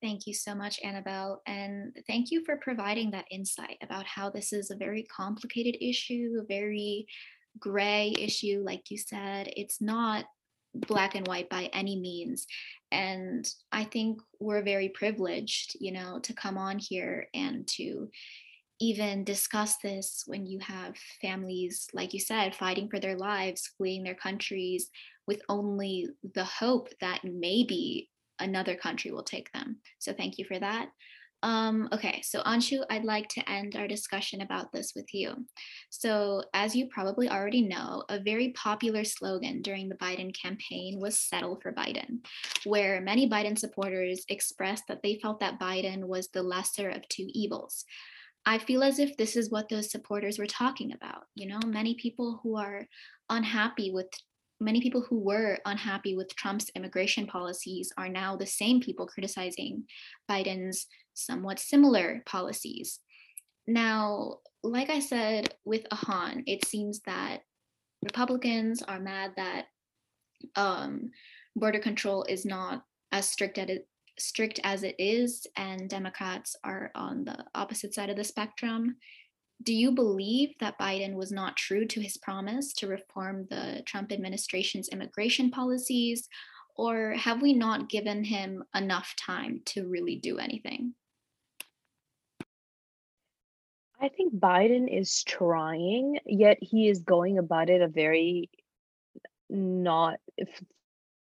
Thank 0.00 0.26
you 0.26 0.32
so 0.32 0.54
much, 0.54 0.80
Annabelle. 0.82 1.42
And 1.46 1.94
thank 2.06 2.30
you 2.30 2.42
for 2.44 2.56
providing 2.56 3.10
that 3.10 3.26
insight 3.30 3.76
about 3.82 4.06
how 4.06 4.30
this 4.30 4.50
is 4.50 4.70
a 4.70 4.76
very 4.76 5.02
complicated 5.02 5.76
issue, 5.78 6.38
a 6.40 6.46
very 6.46 7.06
gray 7.58 8.14
issue. 8.18 8.62
Like 8.64 8.90
you 8.90 8.96
said, 8.96 9.52
it's 9.56 9.80
not 9.80 10.24
black 10.74 11.14
and 11.14 11.26
white 11.26 11.48
by 11.48 11.68
any 11.72 11.98
means 11.98 12.46
and 12.92 13.52
i 13.72 13.84
think 13.84 14.20
we're 14.38 14.62
very 14.62 14.88
privileged 14.88 15.76
you 15.80 15.92
know 15.92 16.18
to 16.20 16.32
come 16.32 16.56
on 16.56 16.78
here 16.78 17.26
and 17.34 17.66
to 17.66 18.08
even 18.82 19.24
discuss 19.24 19.76
this 19.78 20.24
when 20.26 20.46
you 20.46 20.58
have 20.60 20.96
families 21.20 21.88
like 21.92 22.14
you 22.14 22.20
said 22.20 22.54
fighting 22.54 22.88
for 22.88 22.98
their 22.98 23.16
lives 23.16 23.70
fleeing 23.76 24.02
their 24.02 24.14
countries 24.14 24.90
with 25.26 25.42
only 25.48 26.08
the 26.34 26.44
hope 26.44 26.88
that 27.00 27.20
maybe 27.24 28.08
another 28.40 28.74
country 28.74 29.12
will 29.12 29.22
take 29.22 29.52
them. 29.52 29.76
So 29.98 30.12
thank 30.12 30.38
you 30.38 30.44
for 30.44 30.58
that 30.58 30.88
um, 31.42 31.88
okay, 31.92 32.20
so 32.22 32.42
Anshu, 32.42 32.82
I'd 32.90 33.04
like 33.04 33.28
to 33.28 33.50
end 33.50 33.74
our 33.74 33.88
discussion 33.88 34.42
about 34.42 34.72
this 34.72 34.92
with 34.94 35.12
you. 35.14 35.46
So, 35.88 36.42
as 36.52 36.76
you 36.76 36.88
probably 36.88 37.30
already 37.30 37.62
know, 37.62 38.04
a 38.10 38.20
very 38.20 38.50
popular 38.50 39.04
slogan 39.04 39.62
during 39.62 39.88
the 39.88 39.96
Biden 39.96 40.34
campaign 40.34 41.00
was 41.00 41.18
settle 41.18 41.58
for 41.62 41.72
Biden, 41.72 42.26
where 42.64 43.00
many 43.00 43.28
Biden 43.28 43.58
supporters 43.58 44.24
expressed 44.28 44.84
that 44.88 45.02
they 45.02 45.18
felt 45.22 45.40
that 45.40 45.58
Biden 45.58 46.04
was 46.04 46.28
the 46.28 46.42
lesser 46.42 46.90
of 46.90 47.08
two 47.08 47.28
evils. 47.32 47.84
I 48.44 48.58
feel 48.58 48.82
as 48.82 48.98
if 48.98 49.16
this 49.16 49.36
is 49.36 49.50
what 49.50 49.68
those 49.68 49.90
supporters 49.90 50.38
were 50.38 50.46
talking 50.46 50.92
about. 50.92 51.24
You 51.34 51.48
know, 51.48 51.60
many 51.66 51.94
people 51.94 52.40
who 52.42 52.56
are 52.56 52.86
unhappy 53.30 53.90
with 53.90 54.08
many 54.60 54.80
people 54.80 55.00
who 55.00 55.18
were 55.18 55.58
unhappy 55.64 56.14
with 56.14 56.34
Trump's 56.36 56.70
immigration 56.74 57.26
policies 57.26 57.90
are 57.96 58.08
now 58.08 58.36
the 58.36 58.46
same 58.46 58.80
people 58.80 59.06
criticizing 59.06 59.84
Biden's 60.30 60.86
somewhat 61.14 61.58
similar 61.58 62.22
policies. 62.26 63.00
Now, 63.66 64.38
like 64.62 64.90
I 64.90 65.00
said 65.00 65.54
with 65.64 65.86
Ahan, 65.90 66.44
it 66.46 66.66
seems 66.66 67.00
that 67.06 67.40
Republicans 68.04 68.82
are 68.82 69.00
mad 69.00 69.32
that 69.36 69.66
um, 70.56 71.10
border 71.56 71.78
control 71.78 72.24
is 72.24 72.44
not 72.44 72.84
as 73.12 73.28
strict 73.28 73.58
as 73.58 73.68
it 73.68 73.86
strict 74.18 74.60
as 74.64 74.82
it 74.82 74.94
is, 74.98 75.46
and 75.56 75.88
Democrats 75.88 76.54
are 76.62 76.90
on 76.94 77.24
the 77.24 77.44
opposite 77.54 77.94
side 77.94 78.10
of 78.10 78.16
the 78.16 78.24
spectrum. 78.24 78.96
Do 79.62 79.74
you 79.74 79.92
believe 79.92 80.54
that 80.60 80.78
Biden 80.78 81.14
was 81.14 81.30
not 81.30 81.56
true 81.56 81.86
to 81.86 82.00
his 82.00 82.16
promise 82.16 82.72
to 82.74 82.86
reform 82.86 83.46
the 83.50 83.82
Trump 83.84 84.10
administration's 84.10 84.88
immigration 84.88 85.50
policies, 85.50 86.28
or 86.76 87.12
have 87.12 87.42
we 87.42 87.52
not 87.52 87.90
given 87.90 88.24
him 88.24 88.64
enough 88.74 89.14
time 89.16 89.60
to 89.66 89.86
really 89.86 90.16
do 90.16 90.38
anything? 90.38 90.94
I 94.00 94.08
think 94.08 94.34
Biden 94.34 94.88
is 94.88 95.22
trying, 95.24 96.20
yet 96.24 96.56
he 96.62 96.88
is 96.88 97.00
going 97.00 97.36
about 97.36 97.68
it 97.68 97.82
a 97.82 97.88
very 97.88 98.48
not 99.50 100.20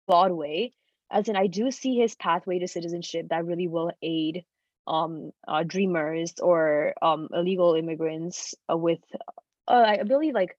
flawed 0.06 0.32
way. 0.32 0.74
As 1.10 1.28
in, 1.28 1.36
I 1.36 1.48
do 1.48 1.72
see 1.72 1.96
his 1.96 2.14
pathway 2.14 2.60
to 2.60 2.68
citizenship 2.68 3.30
that 3.30 3.46
really 3.46 3.68
will 3.68 3.92
aid 4.04 4.46
um, 4.88 5.32
uh, 5.48 5.64
dreamers 5.64 6.34
or 6.42 6.94
um, 7.02 7.30
illegal 7.34 7.76
immigrants 7.76 8.56
uh, 8.72 8.78
with, 8.78 9.00
uh, 9.68 9.84
I 9.86 10.04
believe, 10.04 10.34
like 10.34 10.58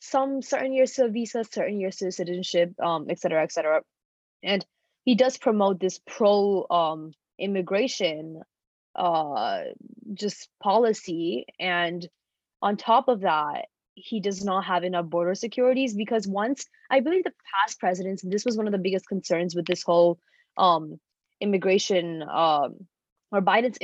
some 0.00 0.42
certain 0.42 0.72
years 0.72 0.92
to 0.94 1.08
visa, 1.08 1.44
certain 1.44 1.80
years 1.80 1.96
to 1.96 2.12
citizenship, 2.12 2.72
um, 2.80 3.06
et 3.10 3.18
cetera, 3.20 3.42
et 3.42 3.52
cetera. 3.52 3.82
And 4.42 4.64
he 5.04 5.14
does 5.14 5.38
promote 5.38 5.80
this 5.80 6.00
pro 6.06 6.66
um, 6.70 7.12
immigration 7.38 8.42
uh 8.96 9.62
just 10.14 10.48
policy 10.62 11.46
and 11.60 12.08
on 12.60 12.76
top 12.76 13.08
of 13.08 13.20
that 13.20 13.66
he 13.94 14.20
does 14.20 14.44
not 14.44 14.64
have 14.64 14.82
enough 14.84 15.06
border 15.06 15.34
securities 15.34 15.94
because 15.94 16.26
once 16.26 16.66
i 16.90 17.00
believe 17.00 17.24
the 17.24 17.32
past 17.54 17.78
presidents 17.78 18.22
this 18.26 18.44
was 18.44 18.56
one 18.56 18.66
of 18.66 18.72
the 18.72 18.78
biggest 18.78 19.06
concerns 19.06 19.54
with 19.54 19.64
this 19.66 19.82
whole 19.84 20.18
um 20.56 20.98
immigration 21.40 22.22
um 22.22 22.74
or 23.32 23.40
biden's 23.40 23.78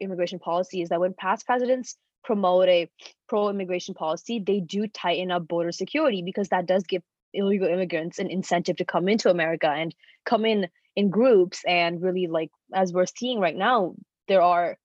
immigration 0.00 0.38
policy 0.38 0.82
is 0.82 0.88
that 0.88 1.00
when 1.00 1.14
past 1.14 1.46
presidents 1.46 1.96
promote 2.24 2.68
a 2.68 2.90
pro-immigration 3.28 3.94
policy 3.94 4.38
they 4.38 4.60
do 4.60 4.86
tighten 4.86 5.30
up 5.30 5.46
border 5.48 5.72
security 5.72 6.22
because 6.22 6.48
that 6.48 6.66
does 6.66 6.84
give 6.84 7.02
illegal 7.32 7.68
immigrants 7.68 8.18
an 8.18 8.30
incentive 8.30 8.76
to 8.76 8.84
come 8.84 9.08
into 9.08 9.30
america 9.30 9.68
and 9.68 9.94
come 10.24 10.44
in 10.44 10.68
in 10.96 11.08
groups 11.08 11.62
and 11.66 12.02
really 12.02 12.26
like 12.26 12.50
as 12.74 12.92
we're 12.92 13.06
seeing 13.06 13.40
right 13.40 13.56
now 13.56 13.94
there 14.28 14.42
are 14.42 14.76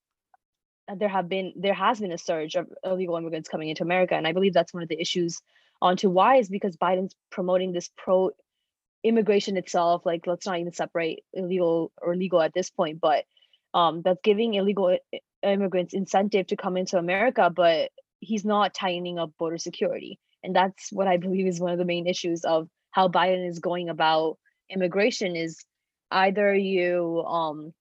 there 0.94 1.10
have 1.10 1.28
been 1.28 1.54
there 1.56 1.74
has 1.74 2.00
been 2.00 2.12
a 2.12 2.18
surge 2.18 2.56
of 2.56 2.68
illegal 2.84 3.18
immigrants 3.18 3.50
coming 3.50 3.70
into 3.70 3.84
America, 3.84 4.16
and 4.16 4.28
I 4.28 4.34
believe 4.34 4.54
that's 4.54 4.74
one 4.74 4.84
of 4.84 4.90
the 4.90 5.00
issues 5.00 5.42
onto 5.82 6.10
why 6.10 6.38
is 6.38 6.50
because 6.50 6.78
Biden's 6.78 7.16
promoting 7.32 7.72
this 7.72 7.90
pro 7.98 8.32
immigration 9.04 9.58
itself. 9.58 10.06
Like, 10.06 10.28
let's 10.28 10.46
not 10.46 10.60
even 10.60 10.74
separate 10.74 11.24
illegal 11.34 11.92
or 12.02 12.16
legal 12.16 12.42
at 12.42 12.54
this 12.54 12.70
point, 12.70 13.00
but 13.02 13.26
um, 13.76 14.02
that's 14.02 14.22
giving 14.24 14.54
illegal 14.54 14.98
immigrants 15.44 15.94
incentive 15.94 16.48
to 16.48 16.56
come 16.56 16.78
into 16.78 16.98
America, 16.98 17.52
but 17.54 17.92
he's 18.22 18.46
not 18.46 18.74
tightening 18.74 19.20
up 19.20 19.32
border 19.38 19.58
security, 19.58 20.18
and 20.42 20.56
that's 20.56 20.92
what 20.92 21.08
I 21.08 21.18
believe 21.26 21.46
is 21.46 21.60
one 21.60 21.74
of 21.74 21.78
the 21.78 21.86
main 21.86 22.08
issues 22.08 22.44
of 22.46 22.68
how 22.92 23.10
Biden 23.10 23.48
is 23.48 23.60
going 23.60 23.90
about 23.90 24.38
immigration. 24.70 25.36
Is 25.36 25.64
either 26.10 26.56
you 26.56 27.24
um 27.28 27.74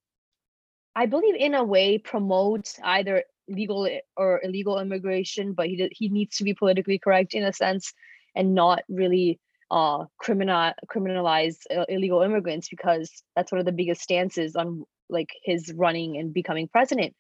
I 0.97 1.07
believe 1.07 1.37
in 1.37 1.55
a 1.55 1.65
way 1.65 1.99
promotes 1.99 2.79
either 2.83 3.23
legal 3.49 3.89
or 4.17 4.41
illegal 4.43 4.81
immigration, 4.81 5.53
but 5.53 5.67
he 5.67 5.89
he 5.93 6.09
needs 6.09 6.37
to 6.39 6.45
be 6.45 6.55
politically 6.55 6.99
correct 6.99 7.35
in 7.35 7.45
a 7.45 7.53
sense 7.53 7.93
and 8.35 8.55
not 8.55 8.83
really 8.89 9.39
uh 9.71 10.07
criminal 10.19 10.73
criminalize 10.93 11.59
illegal 11.89 12.23
immigrants 12.23 12.69
because 12.69 13.23
that's 13.37 13.53
one 13.53 13.61
of 13.61 13.65
the 13.65 13.73
biggest 13.73 14.03
stances 14.03 14.57
on 14.57 14.85
like 15.09 15.31
his 15.43 15.73
running 15.75 16.17
and 16.17 16.33
becoming 16.33 16.69
president 16.69 17.15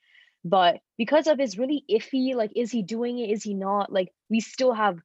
but 0.45 0.79
because 0.99 1.27
of 1.27 1.39
his 1.39 1.59
really 1.59 1.85
iffy 1.91 2.35
like 2.35 2.53
is 2.55 2.71
he 2.71 2.83
doing 2.83 3.19
it 3.19 3.31
is 3.31 3.43
he 3.43 3.55
not 3.55 3.93
like 3.93 4.09
we 4.31 4.41
still 4.41 4.73
have 4.73 4.99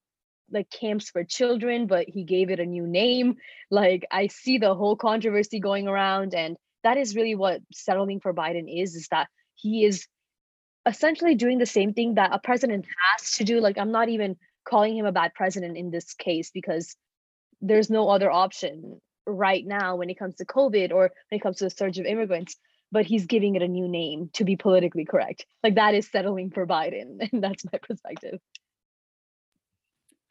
like 0.51 0.69
camps 0.69 1.09
for 1.09 1.23
children 1.23 1.87
but 1.87 2.07
he 2.07 2.23
gave 2.23 2.49
it 2.49 2.59
a 2.59 2.65
new 2.65 2.87
name 2.87 3.35
like 3.69 4.05
i 4.11 4.27
see 4.27 4.57
the 4.57 4.73
whole 4.73 4.95
controversy 4.95 5.59
going 5.59 5.87
around 5.87 6.33
and 6.33 6.57
that 6.83 6.97
is 6.97 7.15
really 7.15 7.35
what 7.35 7.61
settling 7.73 8.19
for 8.19 8.33
Biden 8.33 8.65
is, 8.67 8.95
is 8.95 9.07
that 9.09 9.27
he 9.55 9.85
is 9.85 10.07
essentially 10.85 11.35
doing 11.35 11.57
the 11.57 11.65
same 11.65 11.93
thing 11.93 12.15
that 12.15 12.33
a 12.33 12.39
president 12.39 12.85
has 12.85 13.31
to 13.33 13.43
do. 13.43 13.59
Like, 13.59 13.77
I'm 13.77 13.91
not 13.91 14.09
even 14.09 14.37
calling 14.67 14.97
him 14.97 15.05
a 15.05 15.11
bad 15.11 15.33
president 15.33 15.77
in 15.77 15.91
this 15.91 16.13
case 16.13 16.51
because 16.53 16.95
there's 17.61 17.89
no 17.89 18.09
other 18.09 18.31
option 18.31 18.99
right 19.25 19.65
now 19.65 19.97
when 19.97 20.09
it 20.09 20.17
comes 20.17 20.35
to 20.35 20.45
COVID 20.45 20.91
or 20.91 21.11
when 21.29 21.37
it 21.39 21.41
comes 21.41 21.57
to 21.57 21.65
the 21.65 21.69
surge 21.69 21.99
of 21.99 22.05
immigrants. 22.05 22.55
But 22.91 23.05
he's 23.05 23.25
giving 23.25 23.55
it 23.55 23.61
a 23.61 23.67
new 23.67 23.87
name 23.87 24.29
to 24.33 24.43
be 24.43 24.55
politically 24.55 25.05
correct. 25.05 25.45
Like 25.63 25.75
that 25.75 25.95
is 25.95 26.09
settling 26.09 26.51
for 26.51 26.65
Biden, 26.65 27.17
and 27.31 27.43
that's 27.43 27.65
my 27.71 27.79
perspective. 27.81 28.39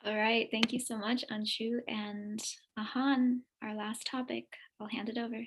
All 0.04 0.16
right, 0.16 0.48
thank 0.50 0.72
you 0.72 0.78
so 0.78 0.96
much, 0.96 1.24
Anshu 1.30 1.78
and 1.88 2.40
Ahan. 2.78 3.40
Our 3.62 3.74
last 3.74 4.06
topic. 4.06 4.46
I'll 4.80 4.88
hand 4.88 5.08
it 5.08 5.18
over. 5.18 5.44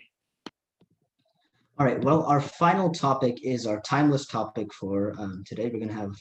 All 1.79 1.85
right. 1.85 2.03
Well, 2.03 2.23
our 2.23 2.41
final 2.41 2.91
topic 2.91 3.39
is 3.43 3.65
our 3.65 3.81
timeless 3.81 4.27
topic 4.27 4.73
for 4.73 5.15
um, 5.17 5.43
today. 5.47 5.63
We're 5.63 5.79
going 5.79 5.87
to 5.87 5.95
have. 5.95 6.13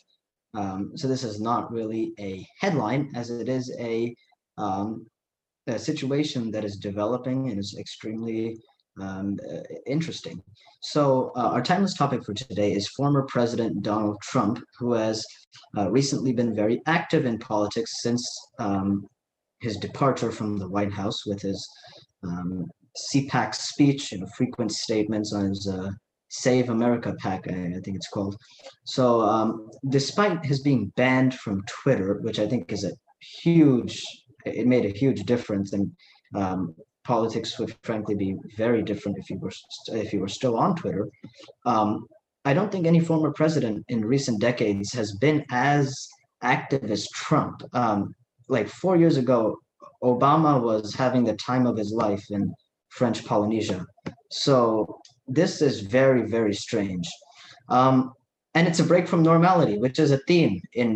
Um, 0.54 0.92
so 0.96 1.06
this 1.06 1.22
is 1.22 1.40
not 1.40 1.70
really 1.70 2.12
a 2.18 2.46
headline, 2.58 3.10
as 3.14 3.30
it 3.30 3.48
is 3.48 3.72
a, 3.78 4.14
um, 4.58 5.06
a 5.66 5.78
situation 5.78 6.50
that 6.52 6.64
is 6.64 6.76
developing 6.76 7.50
and 7.50 7.58
is 7.58 7.76
extremely 7.78 8.56
um, 9.02 9.38
interesting. 9.86 10.42
So 10.82 11.32
uh, 11.36 11.50
our 11.52 11.62
timeless 11.62 11.94
topic 11.94 12.24
for 12.24 12.32
today 12.32 12.72
is 12.72 12.88
former 12.88 13.22
President 13.22 13.82
Donald 13.82 14.18
Trump, 14.22 14.62
who 14.78 14.94
has 14.94 15.24
uh, 15.76 15.90
recently 15.90 16.32
been 16.32 16.54
very 16.54 16.80
active 16.86 17.26
in 17.26 17.38
politics 17.38 18.02
since 18.02 18.26
um, 18.58 19.06
his 19.60 19.76
departure 19.76 20.32
from 20.32 20.56
the 20.56 20.68
White 20.68 20.92
House 20.92 21.26
with 21.26 21.42
his 21.42 21.68
um, 22.22 22.64
CPAC 23.12 23.54
speech 23.54 24.12
and 24.12 24.32
frequent 24.34 24.72
statements 24.72 25.32
on 25.32 25.50
his 25.50 25.68
uh, 25.68 25.90
Save 26.30 26.70
America 26.70 27.14
PAC, 27.18 27.48
I, 27.48 27.74
I, 27.76 27.80
think 27.84 27.96
it's 27.96 28.08
called. 28.08 28.36
So 28.84 29.20
um, 29.20 29.68
despite 29.88 30.44
his 30.44 30.60
being 30.62 30.92
banned 30.96 31.34
from 31.34 31.62
Twitter, 31.66 32.20
which 32.22 32.38
I 32.38 32.46
think 32.46 32.72
is 32.72 32.84
a 32.84 32.92
huge, 33.42 34.02
it 34.46 34.66
made 34.66 34.84
a 34.84 34.96
huge 34.96 35.24
difference 35.24 35.72
and 35.72 35.90
um, 36.34 36.74
politics 37.14 37.58
would 37.58 37.74
frankly 37.82 38.14
be 38.14 38.36
very 38.56 38.82
different 38.90 39.18
if 39.18 39.26
you 39.30 39.36
were 39.42 39.52
if 40.02 40.08
you 40.12 40.20
were 40.20 40.34
still 40.38 40.56
on 40.64 40.76
Twitter. 40.80 41.04
Um, 41.72 42.06
I 42.48 42.52
don't 42.54 42.70
think 42.72 42.86
any 42.86 43.02
former 43.10 43.32
president 43.40 43.78
in 43.88 44.12
recent 44.14 44.38
decades 44.40 44.88
has 45.00 45.08
been 45.26 45.44
as 45.50 45.84
active 46.54 46.88
as 46.96 47.02
Trump. 47.24 47.56
Um, 47.82 48.14
like 48.56 48.68
four 48.82 48.94
years 49.02 49.16
ago, 49.24 49.40
Obama 50.12 50.52
was 50.70 50.94
having 51.04 51.24
the 51.24 51.36
time 51.50 51.66
of 51.66 51.76
his 51.82 51.90
life 52.04 52.24
in 52.30 52.42
French 52.98 53.18
Polynesia. 53.28 53.80
So 54.46 54.54
this 55.38 55.52
is 55.68 55.74
very 56.00 56.22
very 56.36 56.54
strange, 56.66 57.08
um, 57.78 57.96
and 58.54 58.68
it's 58.68 58.82
a 58.84 58.90
break 58.92 59.06
from 59.08 59.22
normality, 59.32 59.76
which 59.84 59.98
is 60.04 60.10
a 60.12 60.22
theme 60.28 60.54
in 60.82 60.90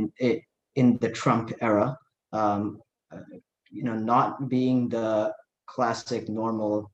in 0.81 0.87
the 1.03 1.11
Trump 1.21 1.47
era. 1.71 1.89
Um, 2.41 2.63
uh, 3.13 3.39
you 3.77 3.83
know, 3.89 3.99
not 4.15 4.49
being 4.49 4.89
the 4.97 5.33
classic 5.67 6.29
normal 6.29 6.91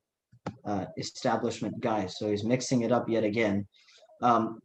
uh, 0.65 0.87
establishment 0.97 1.81
guy. 1.81 2.07
So 2.07 2.31
he's 2.31 2.45
mixing 2.45 2.83
it 2.83 2.93
up 2.93 3.09
yet 3.09 3.25
again. 3.25 3.67
Um, 4.23 4.61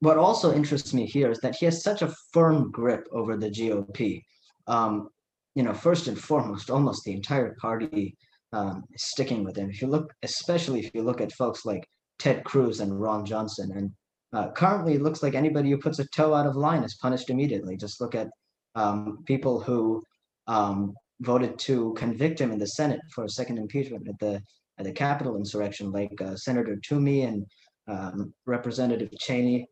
what 0.00 0.18
also 0.18 0.54
interests 0.54 0.92
me 0.92 1.06
here 1.06 1.30
is 1.30 1.38
that 1.40 1.56
he 1.56 1.64
has 1.64 1.82
such 1.82 2.02
a 2.02 2.14
firm 2.32 2.70
grip 2.70 3.06
over 3.12 3.36
the 3.36 3.50
GOP. 3.50 4.22
Um, 4.66 5.08
you 5.54 5.62
know, 5.62 5.72
first 5.72 6.06
and 6.06 6.18
foremost, 6.18 6.70
almost 6.70 7.04
the 7.04 7.14
entire 7.14 7.56
party 7.60 8.14
um, 8.52 8.84
is 8.92 9.04
sticking 9.04 9.42
with 9.42 9.56
him. 9.56 9.70
If 9.70 9.80
you 9.80 9.88
look, 9.88 10.12
especially 10.22 10.80
if 10.80 10.90
you 10.94 11.02
look 11.02 11.20
at 11.20 11.32
folks 11.32 11.64
like 11.64 11.88
Ted 12.18 12.44
Cruz 12.44 12.80
and 12.80 13.00
Ron 13.00 13.24
Johnson, 13.24 13.72
and 13.74 13.90
uh, 14.32 14.50
currently 14.52 14.94
it 14.94 15.02
looks 15.02 15.22
like 15.22 15.34
anybody 15.34 15.70
who 15.70 15.78
puts 15.78 15.98
a 15.98 16.06
toe 16.08 16.34
out 16.34 16.46
of 16.46 16.56
line 16.56 16.84
is 16.84 16.98
punished 17.00 17.30
immediately. 17.30 17.76
Just 17.76 18.00
look 18.00 18.14
at 18.14 18.28
um, 18.74 19.24
people 19.26 19.60
who 19.60 20.02
um, 20.46 20.94
voted 21.20 21.58
to 21.58 21.94
convict 21.94 22.40
him 22.40 22.52
in 22.52 22.58
the 22.58 22.66
Senate 22.66 23.00
for 23.14 23.24
a 23.24 23.28
second 23.28 23.58
impeachment 23.58 24.08
at 24.08 24.18
the 24.18 24.42
at 24.78 24.84
the 24.84 24.92
Capitol 24.92 25.36
insurrection, 25.36 25.90
like 25.90 26.20
uh, 26.20 26.36
Senator 26.36 26.76
Toomey 26.76 27.22
and 27.22 27.46
um, 27.88 28.34
Representative 28.44 29.10
Cheney, 29.18 29.66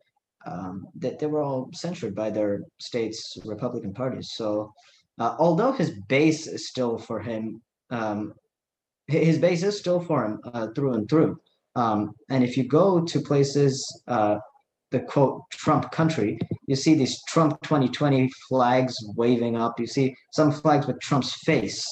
um, 0.47 0.87
that 0.95 1.19
they 1.19 1.27
were 1.27 1.43
all 1.43 1.69
censured 1.73 2.15
by 2.15 2.29
their 2.31 2.61
states' 2.79 3.37
Republican 3.45 3.93
parties. 3.93 4.31
So, 4.33 4.73
uh, 5.19 5.35
although 5.37 5.71
his 5.71 5.91
base 6.07 6.47
is 6.47 6.67
still 6.67 6.97
for 6.97 7.19
him, 7.19 7.61
um, 7.91 8.33
his 9.07 9.37
base 9.37 9.61
is 9.61 9.77
still 9.77 9.99
for 9.99 10.25
him 10.25 10.39
uh, 10.53 10.67
through 10.75 10.93
and 10.93 11.07
through. 11.07 11.37
Um, 11.75 12.11
and 12.29 12.43
if 12.43 12.57
you 12.57 12.67
go 12.67 13.01
to 13.01 13.21
places 13.21 14.03
uh, 14.07 14.37
the 14.95 15.01
quote 15.01 15.41
Trump 15.51 15.91
country, 15.91 16.39
you 16.67 16.75
see 16.75 16.95
these 16.95 17.21
Trump 17.27 17.61
2020 17.63 18.29
flags 18.47 18.95
waving 19.17 19.57
up. 19.57 19.77
You 19.77 19.87
see 19.87 20.15
some 20.31 20.51
flags 20.53 20.87
with 20.87 21.01
Trump's 21.01 21.33
face 21.43 21.85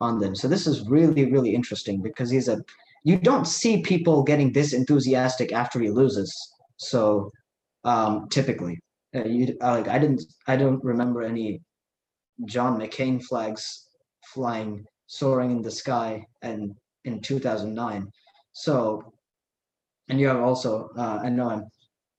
on 0.00 0.18
them. 0.18 0.34
So 0.34 0.48
this 0.48 0.66
is 0.66 0.88
really, 0.88 1.30
really 1.30 1.54
interesting 1.54 2.00
because 2.00 2.30
he's 2.30 2.48
a 2.48 2.58
you 3.04 3.18
don't 3.18 3.46
see 3.46 3.82
people 3.82 4.22
getting 4.22 4.50
this 4.52 4.72
enthusiastic 4.72 5.52
after 5.52 5.78
he 5.78 5.90
loses. 5.90 6.34
So 6.78 7.30
um, 7.84 8.28
typically, 8.30 8.78
uh, 9.14 9.24
you 9.24 9.54
uh, 9.62 9.72
like 9.72 9.88
I 9.88 9.98
didn't 9.98 10.22
I 10.46 10.56
don't 10.56 10.82
remember 10.82 11.22
any 11.22 11.60
John 12.46 12.80
McCain 12.80 13.22
flags 13.22 13.88
flying 14.32 14.86
soaring 15.06 15.50
in 15.50 15.62
the 15.62 15.70
sky 15.70 16.24
and 16.40 16.74
in 17.04 17.20
2009. 17.20 18.10
So 18.52 19.12
and 20.08 20.18
you 20.18 20.28
have 20.28 20.40
also 20.40 20.88
uh, 20.96 21.20
I 21.22 21.28
know 21.28 21.50
I'm 21.50 21.64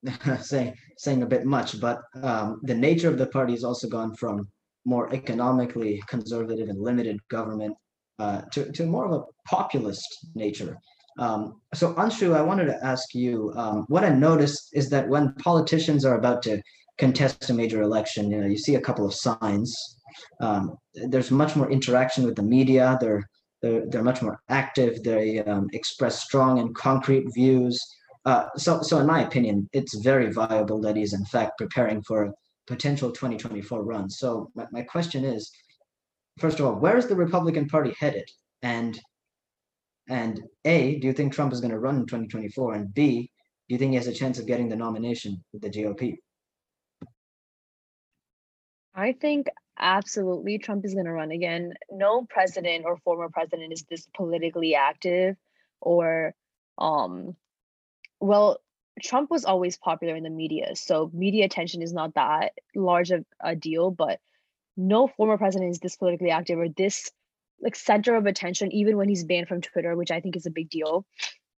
saying 0.42 0.74
saying 0.98 1.24
a 1.24 1.26
bit 1.26 1.46
much, 1.46 1.80
but 1.80 2.02
um, 2.24 2.60
the 2.64 2.76
nature 2.76 3.10
of 3.10 3.18
the 3.18 3.28
party 3.28 3.54
has 3.54 3.64
also 3.64 3.88
gone 3.88 4.16
from 4.16 4.48
more 4.86 5.14
economically 5.14 6.02
conservative 6.08 6.70
and 6.70 6.82
limited 6.82 7.20
government 7.30 7.76
uh, 8.18 8.42
to, 8.52 8.72
to 8.72 8.86
more 8.86 9.06
of 9.06 9.12
a 9.12 9.24
populist 9.48 10.28
nature. 10.36 10.78
Um, 11.18 11.62
so 11.74 11.94
Anshu, 11.96 12.36
I 12.36 12.42
wanted 12.42 12.66
to 12.66 12.86
ask 12.86 13.14
you, 13.14 13.52
um, 13.56 13.86
what 13.90 14.06
I 14.06 14.10
noticed 14.10 14.70
is 14.74 14.90
that 14.90 15.08
when 15.08 15.34
politicians 15.36 16.06
are 16.06 16.18
about 16.18 16.42
to 16.44 16.62
contest 16.98 17.50
a 17.50 17.54
major 17.54 17.82
election, 17.82 18.32
you 18.32 18.40
know, 18.40 18.48
you 18.48 18.58
see 18.58 18.76
a 18.76 18.82
couple 18.82 19.06
of 19.06 19.14
signs. 19.14 19.76
Um, 20.42 20.78
there's 20.94 21.32
much 21.32 21.56
more 21.56 21.70
interaction 21.70 22.24
with 22.24 22.36
the 22.36 22.44
media. 22.44 22.98
They're 23.02 23.24
they're, 23.62 23.84
they're 23.90 24.04
much 24.04 24.22
more 24.22 24.40
active. 24.48 25.04
They 25.04 25.40
um, 25.44 25.68
express 25.74 26.24
strong 26.24 26.60
and 26.60 26.74
concrete 26.74 27.26
views. 27.34 27.82
Uh, 28.25 28.45
so, 28.58 28.82
so 28.82 28.99
in 28.99 29.08
my 29.08 29.23
opinion, 29.23 29.69
it's 29.73 29.95
very 29.95 30.32
viable 30.32 30.82
that 30.82 30.95
he's 30.95 31.13
in 31.13 31.25
fact 31.25 31.58
preparing 31.58 32.01
for 32.03 32.23
a 32.23 32.34
potential 32.67 33.12
2024 33.12 33.84
run. 33.84 34.10
So 34.10 34.51
my, 34.55 34.65
my 34.71 34.82
question 34.82 35.23
is, 35.23 35.51
first 36.38 36.60
of 36.60 36.65
all, 36.65 36.75
where 36.75 36.97
is 36.97 37.08
the 37.08 37.15
Republican 37.15 37.67
Party 37.67 37.93
headed? 37.99 38.29
And 38.62 38.99
and 40.10 40.41
A, 40.65 40.97
do 40.99 41.08
you 41.08 41.13
think 41.13 41.34
Trump 41.34 41.53
is 41.53 41.62
going 41.62 41.71
to 41.71 41.79
run 41.79 41.97
in 41.97 42.08
2024? 42.08 42.73
And 42.73 42.93
B, 42.93 43.32
do 43.67 43.75
you 43.75 43.77
think 43.77 43.91
he 43.91 43.95
has 43.95 44.08
a 44.08 44.13
chance 44.13 44.39
of 44.39 44.47
getting 44.47 44.67
the 44.67 44.75
nomination 44.75 45.43
with 45.53 45.62
the 45.62 45.69
GOP? 45.69 46.17
I 48.95 49.13
think 49.13 49.47
absolutely 49.77 50.58
Trump 50.58 50.84
is 50.84 50.95
going 50.95 51.05
to 51.05 51.12
run 51.12 51.32
again. 51.32 51.73
No 51.91 52.25
president 52.27 52.86
or 52.86 52.97
former 52.97 53.29
president 53.29 53.71
is 53.71 53.84
this 53.84 54.08
politically 54.15 54.73
active 54.73 55.38
or 55.79 56.34
um 56.79 57.36
well, 58.19 58.60
Trump 59.01 59.32
was 59.32 59.45
always 59.45 59.77
popular 59.77 60.15
in 60.15 60.23
the 60.23 60.29
media, 60.29 60.75
so 60.75 61.10
media 61.13 61.45
attention 61.45 61.82
is 61.82 61.93
not 61.93 62.15
that 62.15 62.53
large 62.75 63.12
of 63.12 63.25
a 63.39 63.55
deal. 63.55 63.91
But 63.91 64.19
no 64.75 65.08
former 65.08 65.38
president 65.38 65.71
is 65.71 65.79
this 65.79 65.95
politically 65.95 66.32
active 66.32 66.60
or 66.60 66.69
this 66.69 67.12
like 67.62 67.75
center 67.75 68.15
of 68.15 68.25
attention, 68.25 68.71
even 68.71 68.97
when 68.97 69.10
he's 69.10 69.25
banned 69.25 69.47
from 69.47 69.62
Twitter, 69.62 69.95
which 69.95 70.12
I 70.12 70.21
think 70.21 70.36
is 70.36 70.45
a 70.45 70.51
big 70.51 70.69
deal, 70.69 71.05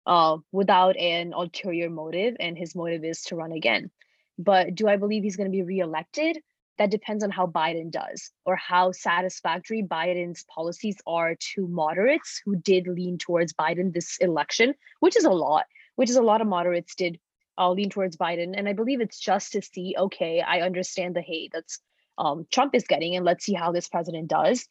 uh, 0.07 0.39
without 0.53 0.97
an 0.97 1.33
ulterior 1.35 1.91
motive, 1.91 2.37
and 2.41 2.57
his 2.57 2.75
motive 2.75 3.05
is 3.05 3.23
to 3.25 3.37
run 3.37 3.53
again. 3.53 3.91
But 4.39 4.75
do 4.75 4.89
I 4.89 4.97
believe 4.97 5.23
he's 5.23 5.37
going 5.37 5.51
to 5.51 5.57
be 5.57 5.63
reelected? 5.63 6.39
That 6.79 6.91
depends 6.91 7.23
on 7.23 7.31
how 7.31 7.47
Biden 7.47 7.91
does 7.91 8.31
or 8.47 8.57
how 8.57 8.93
satisfactory 8.93 9.83
Biden's 9.83 10.45
policies 10.45 10.97
are 11.07 11.35
to 11.55 11.69
moderates 11.69 12.41
who 12.43 12.57
did 12.57 12.87
lean 12.87 13.19
towards 13.19 13.53
Biden 13.53 13.93
this 13.93 14.17
election, 14.17 14.73
which 15.01 15.15
is 15.15 15.25
a 15.25 15.31
lot 15.31 15.67
which 16.01 16.09
is 16.09 16.17
a 16.17 16.23
lot 16.23 16.41
of 16.41 16.47
moderates 16.47 16.95
did 16.95 17.21
uh, 17.59 17.71
lean 17.71 17.91
towards 17.91 18.17
Biden. 18.17 18.55
And 18.57 18.67
I 18.67 18.73
believe 18.73 19.03
it's 19.03 19.21
just 19.21 19.53
to 19.53 19.61
see, 19.61 19.95
okay, 19.99 20.41
I 20.41 20.63
understand 20.63 21.15
the 21.15 21.21
hate 21.21 21.51
that's 21.53 21.79
um, 22.17 22.47
Trump 22.51 22.75
is 22.75 22.87
getting, 22.87 23.17
and 23.17 23.25
let's 23.27 23.45
see 23.45 23.53
how 23.53 23.71
this 23.71 23.87
president 23.87 24.29
does. 24.29 24.67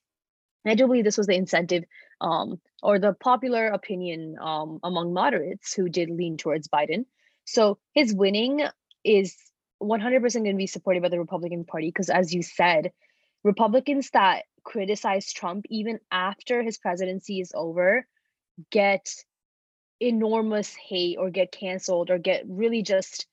And 0.66 0.72
I 0.72 0.76
do 0.76 0.88
believe 0.88 1.04
this 1.04 1.20
was 1.20 1.28
the 1.28 1.36
incentive 1.36 1.84
um, 2.20 2.60
or 2.82 2.98
the 2.98 3.14
popular 3.14 3.68
opinion 3.68 4.38
um, 4.42 4.80
among 4.82 5.14
moderates 5.14 5.72
who 5.72 5.88
did 5.88 6.10
lean 6.10 6.38
towards 6.38 6.68
Biden. 6.68 7.06
So 7.46 7.78
his 7.94 8.12
winning 8.12 8.64
is 9.04 9.36
100% 9.84 10.34
going 10.34 10.46
to 10.46 10.54
be 10.56 10.66
supported 10.66 11.04
by 11.04 11.10
the 11.10 11.20
Republican 11.20 11.64
Party 11.64 11.90
because, 11.90 12.10
as 12.10 12.34
you 12.34 12.42
said, 12.42 12.92
Republicans 13.44 14.10
that 14.14 14.46
criticize 14.64 15.32
Trump 15.32 15.68
even 15.70 16.00
after 16.10 16.64
his 16.64 16.80
presidency 16.80 17.40
is 17.40 17.52
over 17.54 18.08
get 18.72 19.08
enormous 20.00 20.76
hate 20.76 21.18
or 21.18 21.30
get 21.30 21.52
canceled 21.52 22.10
or 22.10 22.18
get 22.18 22.44
really 22.48 22.84
just 22.84 23.28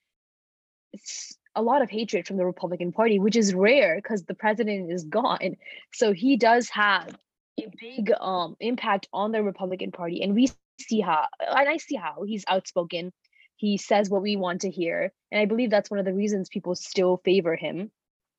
a 1.55 1.62
lot 1.62 1.83
of 1.83 1.90
hatred 1.90 2.26
from 2.26 2.37
the 2.37 2.44
Republican 2.46 2.92
Party, 2.92 3.18
which 3.18 3.37
is 3.37 3.55
rare 3.55 3.96
because 3.96 4.24
the 4.24 4.35
president 4.35 4.90
is 4.90 5.05
gone. 5.05 5.57
So 5.92 6.12
he 6.12 6.37
does 6.37 6.68
have 6.70 7.16
a 7.59 7.66
big 7.81 8.12
um, 8.20 8.57
impact 8.61 9.09
on 9.12 9.33
the 9.33 9.42
Republican 9.42 9.90
Party, 9.92 10.22
and 10.22 10.35
we 10.35 10.48
see 10.79 11.00
how, 11.00 11.26
and 11.40 11.68
I 11.68 11.79
see 11.79 11.96
how 11.96 12.24
he's 12.24 12.44
outspoken 12.48 13.12
He 13.57 13.79
says 13.79 14.11
what 14.11 14.22
we 14.22 14.37
want 14.37 14.61
to 14.62 14.70
hear. 14.70 15.12
And 15.33 15.40
I 15.40 15.46
believe 15.46 15.70
that's 15.70 15.90
one 15.90 15.98
of 15.98 16.05
the 16.05 16.14
reasons 16.14 16.48
people 16.48 16.74
still 16.74 17.20
favor 17.24 17.57
him. 17.57 17.90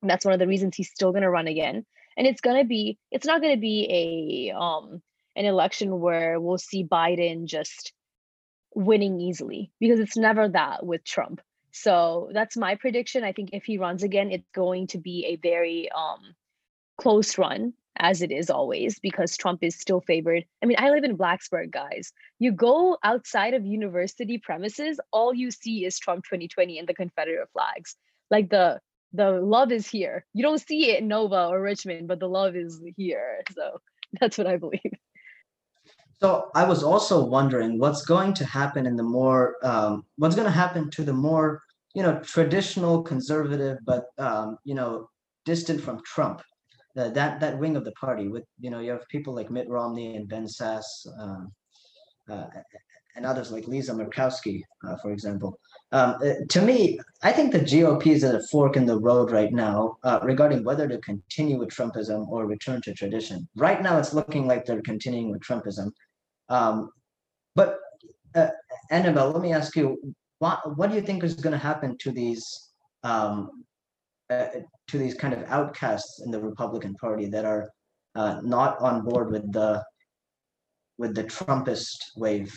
And 0.02 0.10
that's 0.10 0.26
one 0.26 0.34
of 0.34 0.40
the 0.40 0.48
reasons 0.48 0.76
he's 0.76 0.92
still 0.92 1.12
going 1.12 1.24
to 1.24 1.30
run 1.30 1.48
again. 1.48 1.86
And 2.16 2.28
it's 2.28 2.42
going 2.42 2.62
to 2.62 2.68
be, 2.68 2.98
it's 3.12 3.26
not 3.26 3.42
going 3.42 3.56
to 3.56 3.60
be 3.60 4.52
a, 4.52 4.56
um, 4.56 5.02
an 5.36 5.46
election 5.46 6.00
where 6.00 6.40
we'll 6.40 6.58
see 6.58 6.84
Biden 6.84 7.46
just 7.46 7.94
winning 8.78 9.20
easily 9.20 9.72
because 9.80 10.00
it's 10.00 10.16
never 10.16 10.48
that 10.48 10.86
with 10.86 11.04
Trump. 11.04 11.42
So 11.72 12.30
that's 12.32 12.56
my 12.56 12.76
prediction. 12.76 13.24
I 13.24 13.34
think 13.34 13.50
if 13.52 13.66
he 13.66 13.80
runs 13.80 14.04
again, 14.04 14.32
it's 14.32 14.48
going 14.54 14.88
to 14.88 15.00
be 15.00 15.26
a 15.26 15.36
very 15.38 15.90
um, 15.92 16.36
close 16.98 17.38
run 17.38 17.74
as 18.00 18.22
it 18.22 18.32
is 18.32 18.52
always 18.52 19.00
because 19.00 19.36
Trump 19.36 19.64
is 19.64 19.76
still 19.76 20.02
favored. 20.02 20.46
I 20.62 20.68
mean, 20.68 20.78
I 20.80 20.92
live 20.92 21.04
in 21.04 21.18
Blacksburg, 21.18 21.72
guys. 21.72 22.14
You 22.38 22.52
go 22.52 23.00
outside 23.04 23.56
of 23.56 23.66
university 23.66 24.38
premises, 24.38 25.00
all 25.12 25.34
you 25.34 25.50
see 25.50 25.84
is 25.84 25.98
Trump 25.98 26.24
2020 26.26 26.78
and 26.78 26.88
the 26.88 26.94
Confederate 26.94 27.50
flags. 27.54 27.96
Like 28.30 28.50
the 28.50 28.80
the 29.14 29.32
love 29.32 29.72
is 29.72 29.88
here. 29.88 30.26
You 30.34 30.44
don't 30.44 30.62
see 30.62 30.92
it 30.92 31.00
in 31.00 31.08
Nova 31.08 31.48
or 31.48 31.62
Richmond, 31.62 32.08
but 32.08 32.20
the 32.20 32.30
love 32.30 32.56
is 32.56 32.80
here. 32.96 33.42
So 33.56 33.80
that's 34.20 34.38
what 34.38 34.46
I 34.46 34.58
believe. 34.58 34.97
So 36.22 36.50
I 36.56 36.64
was 36.64 36.84
also 36.84 37.24
wondering 37.24 37.78
what's 37.78 38.04
going 38.04 38.34
to 38.36 38.46
happen 38.46 38.86
in 38.88 38.96
the 38.96 39.04
more 39.04 39.56
um, 39.64 40.06
what's 40.18 40.36
going 40.36 40.48
to 40.48 40.52
happen 40.52 40.90
to 40.92 41.04
the 41.04 41.14
more 41.14 41.62
you 41.94 42.04
know 42.04 42.20
traditional 42.20 43.04
conservative 43.04 43.78
but 43.86 44.06
um, 44.18 44.58
you 44.64 44.76
know 44.76 45.10
distant 45.46 45.80
from 45.82 46.02
Trump 46.04 46.42
that 46.96 47.40
that 47.40 47.60
wing 47.60 47.76
of 47.78 47.86
the 47.86 47.92
party 47.92 48.28
with 48.28 48.44
you 48.60 48.72
know 48.72 48.80
you 48.80 48.92
have 48.92 49.08
people 49.10 49.34
like 49.34 49.52
Mitt 49.52 49.70
Romney 49.70 50.16
and 50.16 50.28
Ben 50.28 50.46
Sasse 50.46 51.08
um, 51.20 51.52
uh, 52.30 52.48
and 53.18 53.26
others 53.26 53.52
like 53.52 53.68
Lisa 53.68 53.94
Murkowski, 53.94 54.62
uh, 54.88 54.96
for 55.02 55.12
example. 55.12 55.60
Um, 55.92 56.18
uh, 56.24 56.34
to 56.50 56.62
me, 56.62 57.00
I 57.24 57.32
think 57.32 57.52
the 57.52 57.60
GOP 57.60 58.08
is 58.08 58.24
at 58.24 58.36
a 58.36 58.44
fork 58.52 58.78
in 58.78 58.86
the 58.86 59.00
road 59.00 59.32
right 59.32 59.52
now 59.52 59.98
uh, 60.04 60.20
regarding 60.22 60.64
whether 60.64 60.88
to 60.88 61.00
continue 61.00 61.58
with 61.58 61.70
Trumpism 61.70 62.28
or 62.28 62.46
return 62.46 62.80
to 62.84 62.94
tradition. 62.94 63.48
Right 63.56 63.82
now, 63.82 63.98
it's 63.98 64.14
looking 64.14 64.46
like 64.48 64.66
they're 64.66 64.82
continuing 64.84 65.32
with 65.32 65.42
Trumpism. 65.42 65.92
Um, 66.50 66.92
but 67.56 67.80
uh, 68.36 68.50
Annabelle, 68.92 69.32
let 69.32 69.42
me 69.42 69.54
ask 69.54 69.76
you, 69.76 69.98
what, 70.40 70.78
what 70.78 70.90
do 70.90 70.96
you 70.96 71.02
think 71.02 71.24
is 71.24 71.34
going 71.36 71.54
to 71.54 71.58
happen 71.58 71.98
to 72.00 72.12
these 72.12 72.46
um, 73.04 73.64
uh, 74.30 74.48
to 74.88 74.98
these 74.98 75.14
kind 75.14 75.34
of 75.34 75.44
outcasts 75.46 76.22
in 76.24 76.32
the 76.32 76.40
Republican 76.40 76.94
Party 76.96 77.28
that 77.28 77.46
are 77.46 77.70
uh, 78.16 78.42
not 78.44 78.78
on 78.80 79.04
board 79.04 79.32
with 79.32 79.52
the 79.52 79.84
with 80.98 81.16
the 81.16 81.24
Trumpist 81.24 81.98
wave? 82.16 82.54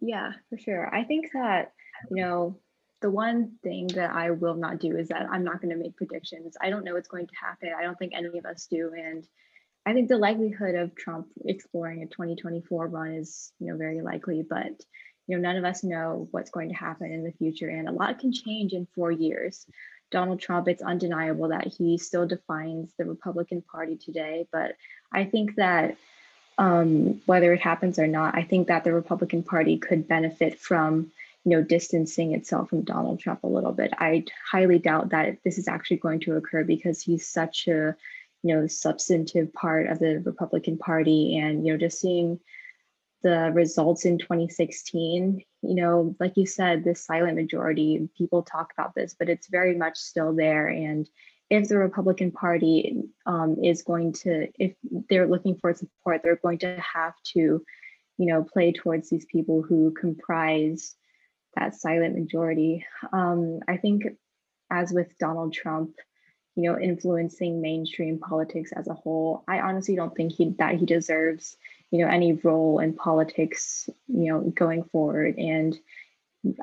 Yeah, 0.00 0.32
for 0.48 0.58
sure. 0.58 0.94
I 0.94 1.04
think 1.04 1.30
that 1.32 1.72
you 2.10 2.22
know 2.22 2.58
the 3.00 3.10
one 3.10 3.52
thing 3.62 3.88
that 3.88 4.10
I 4.10 4.30
will 4.30 4.54
not 4.54 4.78
do 4.78 4.96
is 4.96 5.08
that 5.08 5.26
I'm 5.30 5.44
not 5.44 5.60
going 5.60 5.74
to 5.74 5.82
make 5.82 5.96
predictions. 5.96 6.56
I 6.60 6.70
don't 6.70 6.84
know 6.84 6.94
what's 6.94 7.08
going 7.08 7.26
to 7.26 7.34
happen. 7.34 7.70
I 7.76 7.82
don't 7.82 7.98
think 7.98 8.12
any 8.14 8.38
of 8.38 8.46
us 8.46 8.66
do, 8.70 8.92
and 8.96 9.26
I 9.84 9.92
think 9.92 10.08
the 10.08 10.18
likelihood 10.18 10.74
of 10.74 10.94
Trump 10.94 11.26
exploring 11.44 12.02
a 12.02 12.06
2024 12.06 12.86
run 12.86 13.12
is, 13.12 13.52
you 13.58 13.68
know, 13.68 13.76
very 13.76 14.00
likely, 14.00 14.44
but 14.48 14.80
you 15.26 15.36
know, 15.36 15.42
none 15.42 15.56
of 15.56 15.64
us 15.64 15.84
know 15.84 16.28
what's 16.30 16.50
going 16.50 16.68
to 16.68 16.74
happen 16.74 17.12
in 17.12 17.24
the 17.24 17.32
future, 17.32 17.68
and 17.68 17.88
a 17.88 17.92
lot 17.92 18.18
can 18.18 18.32
change 18.32 18.72
in 18.72 18.86
four 18.94 19.10
years. 19.10 19.66
Donald 20.10 20.40
Trump, 20.40 20.68
it's 20.68 20.82
undeniable 20.82 21.48
that 21.48 21.66
he 21.66 21.96
still 21.96 22.26
defines 22.26 22.92
the 22.98 23.04
Republican 23.04 23.62
Party 23.62 23.96
today, 23.96 24.46
but 24.52 24.76
I 25.12 25.24
think 25.24 25.56
that 25.56 25.96
um, 26.58 27.22
whether 27.26 27.52
it 27.52 27.60
happens 27.60 27.98
or 27.98 28.06
not, 28.06 28.36
I 28.36 28.42
think 28.42 28.68
that 28.68 28.84
the 28.84 28.92
Republican 28.92 29.42
Party 29.42 29.78
could 29.78 30.06
benefit 30.06 30.58
from 30.58 31.10
you 31.44 31.56
know 31.56 31.62
distancing 31.62 32.34
itself 32.34 32.68
from 32.68 32.82
Donald 32.82 33.20
Trump 33.20 33.42
a 33.42 33.48
little 33.48 33.72
bit. 33.72 33.92
I 33.98 34.24
highly 34.50 34.78
doubt 34.78 35.10
that 35.10 35.38
this 35.44 35.58
is 35.58 35.66
actually 35.66 35.96
going 35.98 36.20
to 36.20 36.36
occur 36.36 36.62
because 36.62 37.00
he's 37.00 37.26
such 37.26 37.66
a 37.68 37.96
you 38.42 38.54
know 38.54 38.66
substantive 38.66 39.52
part 39.52 39.86
of 39.88 39.98
the 39.98 40.20
Republican 40.24 40.78
Party, 40.78 41.38
and 41.38 41.66
you 41.66 41.72
know 41.72 41.78
just 41.78 42.00
seeing 42.00 42.40
the 43.22 43.52
results 43.54 44.04
in 44.04 44.18
2016 44.18 45.44
you 45.62 45.74
know 45.74 46.14
like 46.18 46.36
you 46.36 46.44
said 46.44 46.82
this 46.82 47.04
silent 47.04 47.36
majority 47.36 48.08
people 48.18 48.42
talk 48.42 48.72
about 48.76 48.94
this 48.96 49.14
but 49.16 49.28
it's 49.28 49.46
very 49.46 49.76
much 49.76 49.96
still 49.96 50.34
there. 50.34 50.66
And 50.66 51.08
if 51.50 51.68
the 51.68 51.78
republican 51.78 52.32
party 52.32 53.02
um, 53.26 53.56
is 53.62 53.82
going 53.82 54.12
to 54.12 54.48
if 54.58 54.74
they're 55.08 55.28
looking 55.28 55.56
for 55.56 55.74
support 55.74 56.22
they're 56.22 56.36
going 56.36 56.58
to 56.58 56.76
have 56.80 57.14
to 57.34 57.62
you 58.18 58.26
know 58.26 58.42
play 58.42 58.72
towards 58.72 59.10
these 59.10 59.26
people 59.26 59.62
who 59.62 59.92
comprise 59.92 60.96
that 61.56 61.74
silent 61.74 62.18
majority. 62.18 62.84
Um, 63.12 63.60
i 63.68 63.76
think 63.76 64.04
as 64.70 64.92
with 64.92 65.16
donald 65.18 65.52
trump 65.52 65.94
you 66.54 66.70
know, 66.70 66.78
influencing 66.78 67.60
mainstream 67.60 68.18
politics 68.18 68.72
as 68.72 68.88
a 68.88 68.94
whole. 68.94 69.44
I 69.48 69.60
honestly 69.60 69.96
don't 69.96 70.14
think 70.14 70.32
he 70.32 70.54
that 70.58 70.76
he 70.76 70.86
deserves, 70.86 71.56
you 71.90 71.98
know, 71.98 72.10
any 72.10 72.34
role 72.34 72.78
in 72.78 72.94
politics, 72.94 73.88
you 74.08 74.32
know, 74.32 74.40
going 74.40 74.84
forward. 74.84 75.38
And 75.38 75.78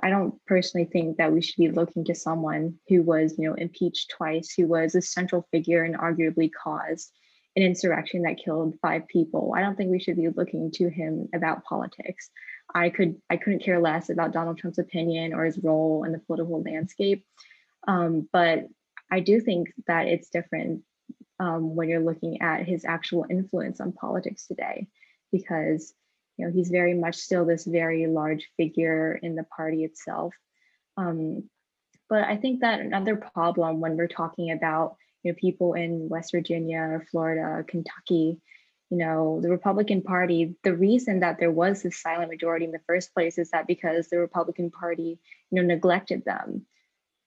I 0.03 0.09
don't 0.09 0.35
personally 0.45 0.85
think 0.85 1.17
that 1.17 1.31
we 1.31 1.41
should 1.41 1.57
be 1.57 1.71
looking 1.71 2.05
to 2.05 2.15
someone 2.15 2.75
who 2.87 3.01
was, 3.01 3.35
you 3.37 3.47
know, 3.47 3.55
impeached 3.55 4.11
twice, 4.15 4.53
who 4.55 4.67
was 4.67 4.93
a 4.93 5.01
central 5.01 5.47
figure 5.51 5.83
and 5.83 5.97
arguably 5.97 6.51
caused 6.51 7.11
an 7.55 7.63
insurrection 7.63 8.23
that 8.23 8.37
killed 8.43 8.77
five 8.81 9.07
people. 9.07 9.53
I 9.55 9.61
don't 9.61 9.75
think 9.75 9.89
we 9.89 9.99
should 9.99 10.17
be 10.17 10.29
looking 10.29 10.71
to 10.73 10.89
him 10.89 11.29
about 11.33 11.63
politics. 11.63 12.29
I 12.73 12.89
could 12.89 13.15
I 13.29 13.37
couldn't 13.37 13.63
care 13.63 13.79
less 13.79 14.09
about 14.09 14.33
Donald 14.33 14.57
Trump's 14.57 14.77
opinion 14.77 15.33
or 15.33 15.45
his 15.45 15.57
role 15.63 16.03
in 16.03 16.11
the 16.11 16.19
political 16.19 16.61
landscape. 16.61 17.25
Um, 17.87 18.27
but 18.31 18.67
I 19.11 19.19
do 19.19 19.39
think 19.39 19.73
that 19.87 20.07
it's 20.07 20.29
different 20.29 20.83
um, 21.39 21.75
when 21.75 21.89
you're 21.89 22.03
looking 22.03 22.41
at 22.41 22.67
his 22.67 22.85
actual 22.85 23.25
influence 23.29 23.79
on 23.79 23.93
politics 23.93 24.45
today, 24.45 24.87
because 25.31 25.93
you 26.37 26.45
know 26.45 26.51
he's 26.51 26.69
very 26.69 26.93
much 26.93 27.15
still 27.15 27.45
this 27.45 27.65
very 27.65 28.07
large 28.07 28.49
figure 28.57 29.19
in 29.21 29.35
the 29.35 29.43
party 29.43 29.83
itself. 29.83 30.33
Um, 30.97 31.49
but 32.09 32.23
I 32.23 32.37
think 32.37 32.61
that 32.61 32.79
another 32.81 33.15
problem 33.15 33.79
when 33.79 33.95
we're 33.95 34.07
talking 34.07 34.51
about 34.51 34.95
you 35.23 35.31
know 35.31 35.37
people 35.39 35.73
in 35.73 36.09
West 36.09 36.31
Virginia 36.31 36.79
or 36.79 37.05
Florida, 37.09 37.41
or 37.41 37.63
Kentucky, 37.63 38.39
you 38.89 38.97
know 38.97 39.39
the 39.41 39.49
Republican 39.49 40.01
Party. 40.01 40.55
The 40.63 40.75
reason 40.75 41.21
that 41.21 41.39
there 41.39 41.51
was 41.51 41.81
this 41.81 42.01
silent 42.01 42.29
majority 42.29 42.65
in 42.65 42.71
the 42.71 42.81
first 42.85 43.13
place 43.13 43.37
is 43.37 43.51
that 43.51 43.65
because 43.65 44.09
the 44.09 44.19
Republican 44.19 44.71
Party 44.71 45.19
you 45.51 45.61
know 45.61 45.67
neglected 45.67 46.25
them 46.25 46.65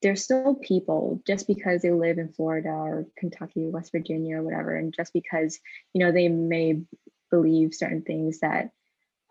they're 0.03 0.17
still 0.17 0.57
people 0.57 1.23
just 1.27 1.47
because 1.47 1.83
they 1.83 1.93
live 1.93 2.19
in 2.19 2.33
Florida 2.33 2.69
or 2.69 3.07
Kentucky, 3.17 3.69
West 3.69 3.93
Virginia, 3.93 4.39
or 4.39 4.43
whatever, 4.43 4.75
and 4.77 4.93
just 4.93 5.13
because 5.13 5.59
you 5.95 6.05
know 6.05 6.13
they 6.13 6.29
may 6.29 6.83
believe 7.31 7.75
certain 7.75 8.03
things 8.03 8.41
that 8.41 8.71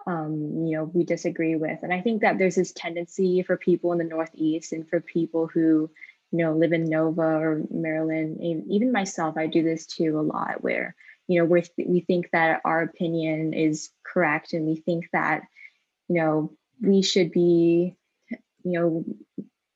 um, 0.07 0.65
you 0.65 0.77
know 0.77 0.85
we 0.85 1.03
disagree 1.03 1.55
with. 1.55 1.79
And 1.83 1.93
I 1.93 2.01
think 2.01 2.21
that 2.21 2.37
there's 2.37 2.55
this 2.55 2.71
tendency 2.71 3.43
for 3.43 3.57
people 3.57 3.91
in 3.91 3.97
the 3.97 4.03
Northeast 4.05 4.71
and 4.71 4.87
for 4.89 5.01
people 5.01 5.47
who 5.47 5.91
you 6.31 6.37
know 6.37 6.53
live 6.53 6.71
in 6.71 6.85
Nova 6.85 7.21
or 7.21 7.61
Maryland, 7.69 8.39
and 8.39 8.71
even 8.71 8.91
myself, 8.91 9.37
I 9.37 9.47
do 9.47 9.63
this 9.63 9.85
too 9.85 10.19
a 10.19 10.21
lot, 10.21 10.63
where 10.63 10.95
you 11.27 11.39
know 11.39 11.45
we 11.45 11.63
we 11.85 11.99
think 11.99 12.29
that 12.31 12.61
our 12.63 12.81
opinion 12.81 13.53
is 13.53 13.89
correct, 14.03 14.53
and 14.53 14.65
we 14.65 14.77
think 14.77 15.09
that 15.11 15.43
you 16.07 16.15
know 16.15 16.53
we 16.81 17.01
should 17.01 17.31
be 17.31 17.97
you 18.63 18.71
know 18.71 19.05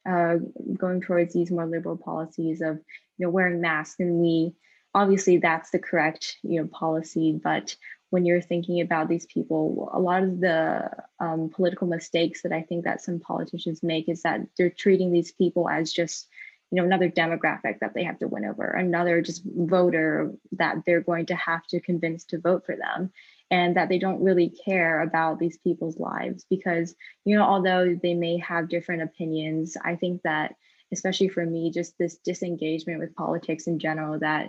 uh, 0.05 0.37
going 0.77 1.01
towards 1.01 1.33
these 1.33 1.51
more 1.51 1.65
liberal 1.65 1.97
policies 1.97 2.61
of 2.61 2.77
you 3.17 3.25
know 3.25 3.29
wearing 3.29 3.61
masks. 3.61 3.99
And 3.99 4.19
we 4.19 4.53
obviously 4.93 5.37
that's 5.37 5.71
the 5.71 5.79
correct 5.79 6.37
you 6.43 6.61
know 6.61 6.67
policy. 6.67 7.39
But 7.43 7.75
when 8.15 8.25
you're 8.25 8.41
thinking 8.41 8.79
about 8.79 9.09
these 9.09 9.25
people 9.25 9.89
a 9.93 9.99
lot 9.99 10.23
of 10.23 10.39
the 10.39 10.89
um, 11.19 11.49
political 11.49 11.85
mistakes 11.85 12.43
that 12.43 12.53
i 12.53 12.61
think 12.61 12.85
that 12.85 13.01
some 13.01 13.19
politicians 13.19 13.83
make 13.83 14.07
is 14.07 14.21
that 14.21 14.39
they're 14.57 14.69
treating 14.69 15.11
these 15.11 15.33
people 15.33 15.67
as 15.67 15.91
just 15.91 16.29
you 16.71 16.77
know 16.77 16.85
another 16.85 17.09
demographic 17.09 17.79
that 17.79 17.93
they 17.93 18.03
have 18.03 18.17
to 18.19 18.27
win 18.27 18.45
over 18.45 18.67
another 18.67 19.21
just 19.21 19.43
voter 19.45 20.31
that 20.53 20.77
they're 20.85 21.01
going 21.01 21.25
to 21.25 21.35
have 21.35 21.65
to 21.67 21.79
convince 21.79 22.23
to 22.23 22.39
vote 22.39 22.65
for 22.65 22.75
them 22.75 23.11
and 23.51 23.75
that 23.75 23.89
they 23.89 23.99
don't 23.99 24.23
really 24.23 24.53
care 24.65 25.01
about 25.01 25.39
these 25.39 25.57
people's 25.57 25.99
lives 25.99 26.45
because 26.49 26.95
you 27.25 27.35
know 27.35 27.43
although 27.43 27.97
they 28.01 28.13
may 28.13 28.37
have 28.37 28.69
different 28.69 29.03
opinions 29.03 29.77
i 29.83 29.95
think 29.95 30.21
that 30.23 30.55
especially 30.91 31.27
for 31.27 31.45
me 31.45 31.71
just 31.71 31.97
this 31.97 32.17
disengagement 32.17 32.99
with 32.99 33.15
politics 33.15 33.67
in 33.67 33.79
general 33.79 34.19
that 34.19 34.47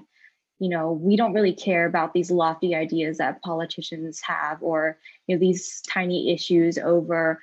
you 0.58 0.68
know 0.68 0.92
we 0.92 1.16
don't 1.16 1.34
really 1.34 1.54
care 1.54 1.86
about 1.86 2.12
these 2.12 2.30
lofty 2.30 2.74
ideas 2.74 3.18
that 3.18 3.42
politicians 3.42 4.20
have 4.22 4.62
or 4.62 4.98
you 5.26 5.34
know 5.34 5.40
these 5.40 5.82
tiny 5.82 6.32
issues 6.32 6.78
over 6.78 7.40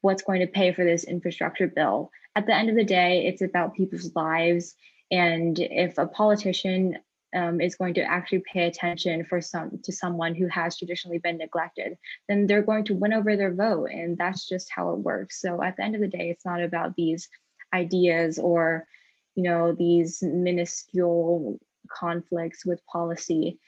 what's 0.00 0.22
going 0.22 0.40
to 0.40 0.46
pay 0.46 0.72
for 0.72 0.84
this 0.84 1.02
infrastructure 1.04 1.66
bill. 1.66 2.10
At 2.36 2.46
the 2.46 2.54
end 2.54 2.70
of 2.70 2.76
the 2.76 2.84
day 2.84 3.26
it's 3.26 3.42
about 3.42 3.74
people's 3.74 4.14
lives 4.14 4.74
and 5.10 5.58
if 5.58 5.98
a 5.98 6.06
politician 6.06 6.98
um, 7.34 7.60
is 7.60 7.76
going 7.76 7.94
to 7.94 8.02
actually 8.02 8.42
pay 8.52 8.66
attention 8.66 9.24
for 9.24 9.40
some 9.40 9.78
to 9.84 9.92
someone 9.92 10.34
who 10.34 10.46
has 10.48 10.76
traditionally 10.76 11.18
been 11.18 11.38
neglected, 11.38 11.98
then 12.28 12.46
they're 12.46 12.62
going 12.62 12.84
to 12.84 12.94
win 12.94 13.12
over 13.12 13.36
their 13.36 13.54
vote, 13.54 13.90
and 13.90 14.16
that's 14.16 14.48
just 14.48 14.70
how 14.74 14.90
it 14.90 14.98
works. 14.98 15.40
So 15.40 15.62
at 15.62 15.76
the 15.76 15.82
end 15.82 15.94
of 15.94 16.00
the 16.00 16.08
day, 16.08 16.30
it's 16.30 16.46
not 16.46 16.62
about 16.62 16.96
these 16.96 17.28
ideas 17.74 18.38
or, 18.38 18.86
you 19.34 19.42
know, 19.42 19.72
these 19.72 20.22
minuscule 20.22 21.58
conflicts 21.90 22.64
with 22.64 22.86
policy. 22.86 23.58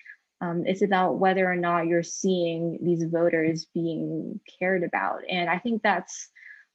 Um, 0.40 0.64
it's 0.66 0.82
about 0.82 1.18
whether 1.18 1.50
or 1.50 1.56
not 1.56 1.86
you're 1.86 2.02
seeing 2.02 2.78
these 2.82 3.04
voters 3.04 3.66
being 3.74 4.40
cared 4.58 4.84
about, 4.84 5.20
and 5.28 5.50
I 5.50 5.58
think 5.58 5.82
that's 5.82 6.28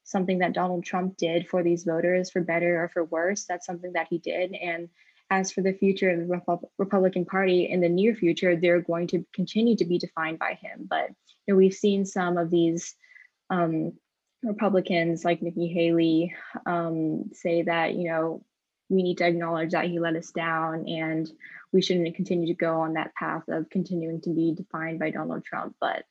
something 0.03 0.37
that 0.37 0.53
Donald 0.53 0.83
Trump 0.83 1.17
did 1.17 1.47
for 1.47 1.63
these 1.63 1.83
voters, 1.83 2.29
for 2.29 2.41
better 2.41 2.83
or 2.83 2.89
for 2.89 3.05
worse. 3.05 3.45
That's 3.45 3.65
something 3.65 3.93
that 3.93 4.07
he 4.07 4.19
did, 4.19 4.53
and 4.53 4.87
as 5.29 5.51
for 5.51 5.61
the 5.61 5.73
future 5.73 6.09
of 6.09 6.27
the 6.27 6.59
Republican 6.77 7.25
Party 7.25 7.69
in 7.69 7.81
the 7.81 7.89
near 7.89 8.15
future, 8.15 8.55
they're 8.55 8.81
going 8.81 9.07
to 9.07 9.25
continue 9.33 9.75
to 9.77 9.85
be 9.85 9.97
defined 9.97 10.39
by 10.39 10.53
him. 10.53 10.87
But 10.89 11.09
you 11.45 11.53
know, 11.53 11.55
we've 11.55 11.73
seen 11.73 12.05
some 12.05 12.37
of 12.37 12.51
these 12.51 12.95
um, 13.49 13.93
Republicans 14.43 15.25
like 15.25 15.41
Nikki 15.41 15.67
Haley 15.67 16.35
um, 16.65 17.31
say 17.33 17.63
that 17.63 17.95
you 17.95 18.09
know 18.09 18.43
we 18.89 19.01
need 19.01 19.17
to 19.17 19.27
acknowledge 19.27 19.71
that 19.71 19.85
he 19.85 19.99
let 19.99 20.15
us 20.15 20.31
down 20.31 20.87
and 20.87 21.29
we 21.73 21.81
shouldn't 21.81 22.15
continue 22.15 22.47
to 22.47 22.53
go 22.53 22.81
on 22.81 22.93
that 22.93 23.15
path 23.15 23.43
of 23.47 23.69
continuing 23.69 24.21
to 24.21 24.29
be 24.29 24.53
defined 24.53 24.99
by 24.99 25.09
Donald 25.09 25.43
Trump. 25.43 25.75
But 25.81 26.05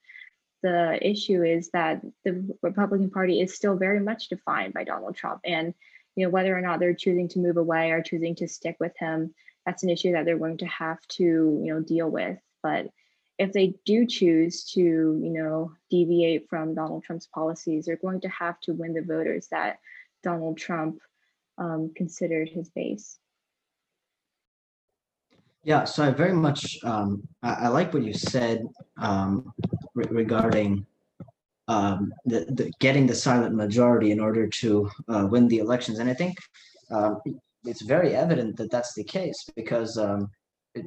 the 0.63 0.99
issue 1.01 1.43
is 1.45 1.71
that 1.71 2.01
the 2.25 2.57
Republican 2.63 3.11
Party 3.11 3.41
is 3.41 3.55
still 3.55 3.77
very 3.77 4.01
much 4.01 4.29
defined 4.29 4.75
by 4.75 4.85
Donald 4.85 5.15
Trump. 5.15 5.41
And 5.45 5.75
you 6.17 6.25
know 6.25 6.31
whether 6.31 6.57
or 6.57 6.61
not 6.61 6.81
they're 6.81 6.95
choosing 6.95 7.29
to 7.29 7.39
move 7.39 7.57
away 7.57 7.91
or 7.91 8.03
choosing 8.03 8.35
to 8.37 8.49
stick 8.49 8.77
with 8.81 8.97
him 8.99 9.35
that's 9.67 9.83
an 9.83 9.91
issue 9.91 10.13
that 10.13 10.25
they're 10.25 10.39
going 10.39 10.59
to 10.59 10.67
have 10.67 11.01
to 11.09 11.23
you 11.63 11.73
know 11.73 11.81
deal 11.81 12.09
with. 12.09 12.39
But 12.63 12.89
if 13.39 13.53
they 13.53 13.75
do 13.85 14.07
choose 14.07 14.65
to 14.73 14.81
you 14.81 15.31
know 15.31 15.73
deviate 15.91 16.49
from 16.49 16.75
donald 16.75 17.03
trump's 17.03 17.27
policies 17.27 17.85
they're 17.85 17.97
going 17.97 18.21
to 18.21 18.29
have 18.29 18.61
to 18.61 18.73
win 18.73 18.95
the 18.95 19.03
voters 19.03 19.49
that 19.51 19.79
donald 20.23 20.57
trump 20.57 21.01
um, 21.59 21.93
considered 21.95 22.49
his 22.49 22.69
base. 22.71 23.19
Yeah, 25.63 25.85
so 25.85 26.05
I 26.05 26.11
very 26.11 26.33
much 26.33 26.79
um, 26.85 27.27
I, 27.43 27.55
I 27.55 27.69
like 27.69 27.95
what 27.95 28.03
you 28.03 28.13
said 28.13 28.67
um, 28.99 29.53
re- 29.95 30.07
regarding 30.11 30.87
um, 31.69 32.13
the, 32.25 32.41
the 32.51 32.73
getting 32.81 33.07
the 33.07 33.15
silent 33.15 33.55
majority 33.55 34.11
in 34.11 34.21
order 34.21 34.47
to 34.47 34.91
uh, 35.09 35.27
win 35.31 35.49
the 35.49 35.59
elections, 35.59 35.99
and 35.99 36.11
I 36.11 36.15
think 36.15 36.37
um, 36.91 37.21
it's 37.65 37.83
very 37.83 38.15
evident 38.15 38.57
that 38.57 38.71
that's 38.71 38.95
the 38.95 39.05
case 39.05 39.49
because 39.57 39.97
um, 39.97 40.31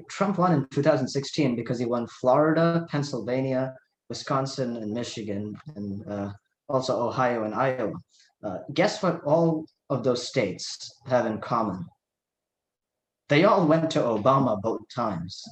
Trump 0.09 0.37
won 0.37 0.53
in 0.53 0.67
2016 0.69 1.55
because 1.55 1.79
he 1.79 1.85
won 1.85 2.07
Florida, 2.07 2.85
Pennsylvania, 2.89 3.73
Wisconsin, 4.09 4.77
and 4.77 4.91
Michigan, 4.91 5.57
and 5.75 6.07
uh, 6.07 6.31
also 6.69 7.07
Ohio 7.07 7.43
and 7.43 7.55
Iowa. 7.55 7.93
Uh, 8.43 8.57
guess 8.73 9.01
what? 9.01 9.23
All 9.23 9.65
of 9.89 10.03
those 10.03 10.27
states 10.27 10.93
have 11.07 11.25
in 11.25 11.39
common 11.39 11.85
they 13.29 13.43
all 13.43 13.67
went 13.67 13.89
to 13.91 13.99
Obama 13.99 14.61
both 14.61 14.81
times. 14.93 15.43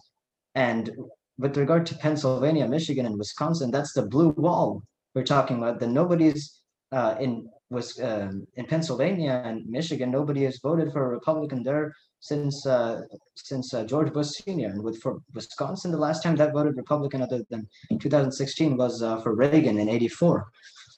And 0.56 0.90
with 1.38 1.58
regard 1.58 1.86
to 1.88 1.96
Pennsylvania, 1.96 2.68
Michigan, 2.68 3.06
and 3.06 3.18
Wisconsin, 3.18 3.72
that's 3.72 3.94
the 3.94 4.06
blue 4.06 4.30
wall 4.30 4.84
we're 5.16 5.24
talking 5.24 5.58
about. 5.58 5.80
That 5.80 5.90
nobody's 5.90 6.62
uh, 6.92 7.16
in 7.20 7.50
was 7.72 8.00
um, 8.00 8.46
in 8.56 8.66
Pennsylvania 8.66 9.42
and 9.44 9.66
Michigan, 9.68 10.12
nobody 10.12 10.44
has 10.44 10.60
voted 10.62 10.92
for 10.92 11.06
a 11.06 11.10
Republican 11.10 11.64
there 11.64 11.94
since 12.20 12.66
uh, 12.66 13.02
since 13.36 13.74
uh, 13.74 13.84
George 13.86 14.14
Bush 14.14 14.28
Senior. 14.28 14.70
And 14.70 14.84
with 14.84 15.02
for 15.02 15.20
Wisconsin, 15.34 15.92
the 15.92 15.98
last 15.98 16.22
time 16.22 16.36
that 16.36 16.54
voted 16.54 16.78
Republican 16.78 17.22
other 17.22 17.42
than 17.50 17.68
2016 18.00 18.78
was 18.78 19.02
uh, 19.02 19.20
for 19.22 19.34
Reagan 19.34 19.80
in 19.80 19.90
'84. 19.90 20.48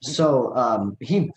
So 0.01 0.56
um, 0.56 0.97
he 0.99 1.32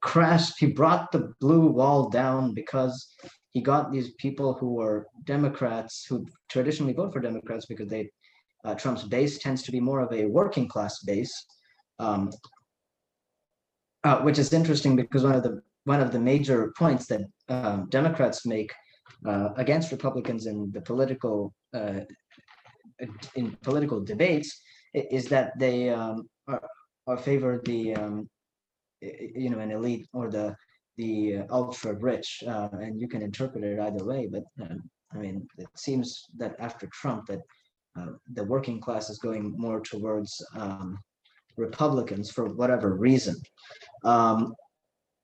crashed. 0.00 0.58
He 0.58 0.66
brought 0.66 1.12
the 1.12 1.32
blue 1.40 1.66
wall 1.66 2.08
down 2.08 2.54
because 2.54 3.14
he 3.50 3.60
got 3.60 3.92
these 3.92 4.12
people 4.18 4.54
who 4.54 4.74
were 4.74 5.06
Democrats 5.24 6.06
who 6.08 6.26
traditionally 6.48 6.92
vote 6.92 7.12
for 7.12 7.20
Democrats 7.20 7.66
because 7.66 7.88
they 7.88 8.10
uh, 8.64 8.74
Trump's 8.74 9.04
base 9.04 9.38
tends 9.38 9.62
to 9.62 9.72
be 9.72 9.80
more 9.80 10.00
of 10.00 10.12
a 10.12 10.26
working 10.26 10.66
class 10.68 11.00
base, 11.00 11.32
um, 11.98 12.30
uh, 14.04 14.18
which 14.20 14.38
is 14.38 14.52
interesting 14.52 14.96
because 14.96 15.24
one 15.24 15.34
of 15.34 15.42
the 15.42 15.60
one 15.84 16.00
of 16.00 16.12
the 16.12 16.20
major 16.20 16.72
points 16.76 17.06
that 17.06 17.22
um, 17.48 17.86
Democrats 17.88 18.44
make 18.44 18.72
uh, 19.26 19.50
against 19.56 19.90
Republicans 19.90 20.46
in 20.46 20.70
the 20.72 20.80
political 20.80 21.54
uh, 21.74 22.00
in 23.34 23.56
political 23.62 24.00
debates 24.00 24.60
is 24.94 25.28
that 25.28 25.58
they 25.58 25.90
um, 25.90 26.28
are, 26.46 26.62
are 27.06 27.16
favor 27.16 27.60
the 27.64 27.94
um, 27.94 28.28
you 29.00 29.50
know 29.50 29.58
an 29.58 29.70
elite 29.70 30.06
or 30.12 30.30
the 30.30 30.54
the 30.96 31.38
ultra 31.50 31.94
rich, 31.94 32.42
uh, 32.46 32.68
and 32.72 33.00
you 33.00 33.08
can 33.08 33.22
interpret 33.22 33.64
it 33.64 33.78
either 33.78 34.04
way. 34.04 34.28
But 34.30 34.44
um, 34.60 34.90
I 35.12 35.18
mean, 35.18 35.46
it 35.56 35.68
seems 35.76 36.26
that 36.36 36.56
after 36.58 36.86
Trump, 36.88 37.26
that 37.26 37.40
uh, 37.96 38.12
the 38.32 38.44
working 38.44 38.80
class 38.80 39.08
is 39.08 39.18
going 39.18 39.54
more 39.56 39.80
towards 39.80 40.44
um, 40.56 40.98
Republicans 41.58 42.30
for 42.30 42.46
whatever 42.46 42.94
reason. 42.94 43.36
Um, 44.04 44.54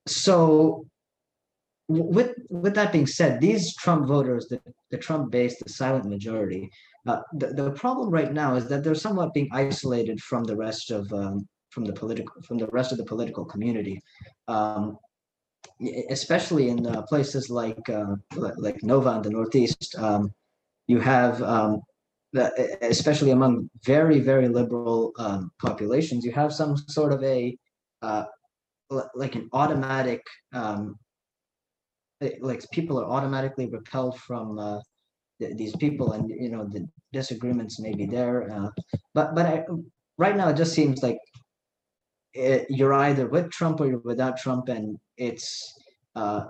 so, 0.06 0.86
with 1.88 2.34
with 2.50 2.74
that 2.74 2.92
being 2.92 3.06
said, 3.06 3.40
these 3.40 3.74
Trump 3.76 4.06
voters, 4.06 4.48
the, 4.48 4.60
the 4.90 4.98
Trump 4.98 5.30
base, 5.30 5.58
the 5.58 5.68
silent 5.68 6.06
majority, 6.06 6.70
uh, 7.06 7.20
the, 7.34 7.48
the 7.48 7.70
problem 7.72 8.10
right 8.10 8.32
now 8.32 8.54
is 8.54 8.66
that 8.68 8.82
they're 8.82 8.94
somewhat 8.94 9.34
being 9.34 9.48
isolated 9.52 10.20
from 10.20 10.44
the 10.44 10.56
rest 10.56 10.90
of 10.90 11.10
um, 11.12 11.46
from 11.70 11.84
the 11.84 11.92
political 11.92 12.42
from 12.42 12.58
the 12.58 12.66
rest 12.68 12.92
of 12.92 12.98
the 12.98 13.04
political 13.04 13.44
community. 13.44 14.00
Um, 14.48 14.98
especially 16.10 16.68
in 16.68 16.86
uh, 16.86 17.02
places 17.02 17.50
like 17.50 17.88
uh, 17.88 18.16
like 18.36 18.82
Nova 18.82 19.16
in 19.16 19.22
the 19.22 19.30
Northeast, 19.30 19.94
um, 19.98 20.32
you 20.86 21.00
have 21.00 21.42
um, 21.42 21.80
especially 22.82 23.30
among 23.30 23.70
very 23.84 24.20
very 24.20 24.48
liberal 24.48 25.12
um, 25.18 25.50
populations, 25.60 26.24
you 26.24 26.32
have 26.32 26.52
some 26.52 26.76
sort 26.76 27.12
of 27.12 27.22
a 27.22 27.56
uh, 28.02 28.24
like 29.14 29.34
an 29.34 29.48
automatic 29.52 30.22
um, 30.52 30.96
like 32.40 32.62
people 32.70 33.00
are 33.00 33.10
automatically 33.10 33.66
repelled 33.66 34.18
from 34.20 34.58
uh, 34.58 34.80
th- 35.40 35.56
these 35.56 35.76
people, 35.76 36.12
and 36.12 36.30
you 36.30 36.50
know 36.50 36.64
the 36.64 36.86
disagreements 37.12 37.80
may 37.80 37.92
be 37.94 38.06
there, 38.06 38.50
uh, 38.50 38.68
but 39.14 39.34
but 39.34 39.46
I, 39.46 39.64
right 40.18 40.36
now 40.36 40.48
it 40.48 40.56
just 40.56 40.74
seems 40.74 41.02
like 41.02 41.18
it, 42.32 42.66
you're 42.68 42.94
either 42.94 43.28
with 43.28 43.50
Trump 43.50 43.80
or 43.80 43.86
you're 43.86 43.98
without 43.98 44.36
Trump, 44.36 44.68
and 44.68 44.98
it's 45.16 45.74
uh, 46.16 46.44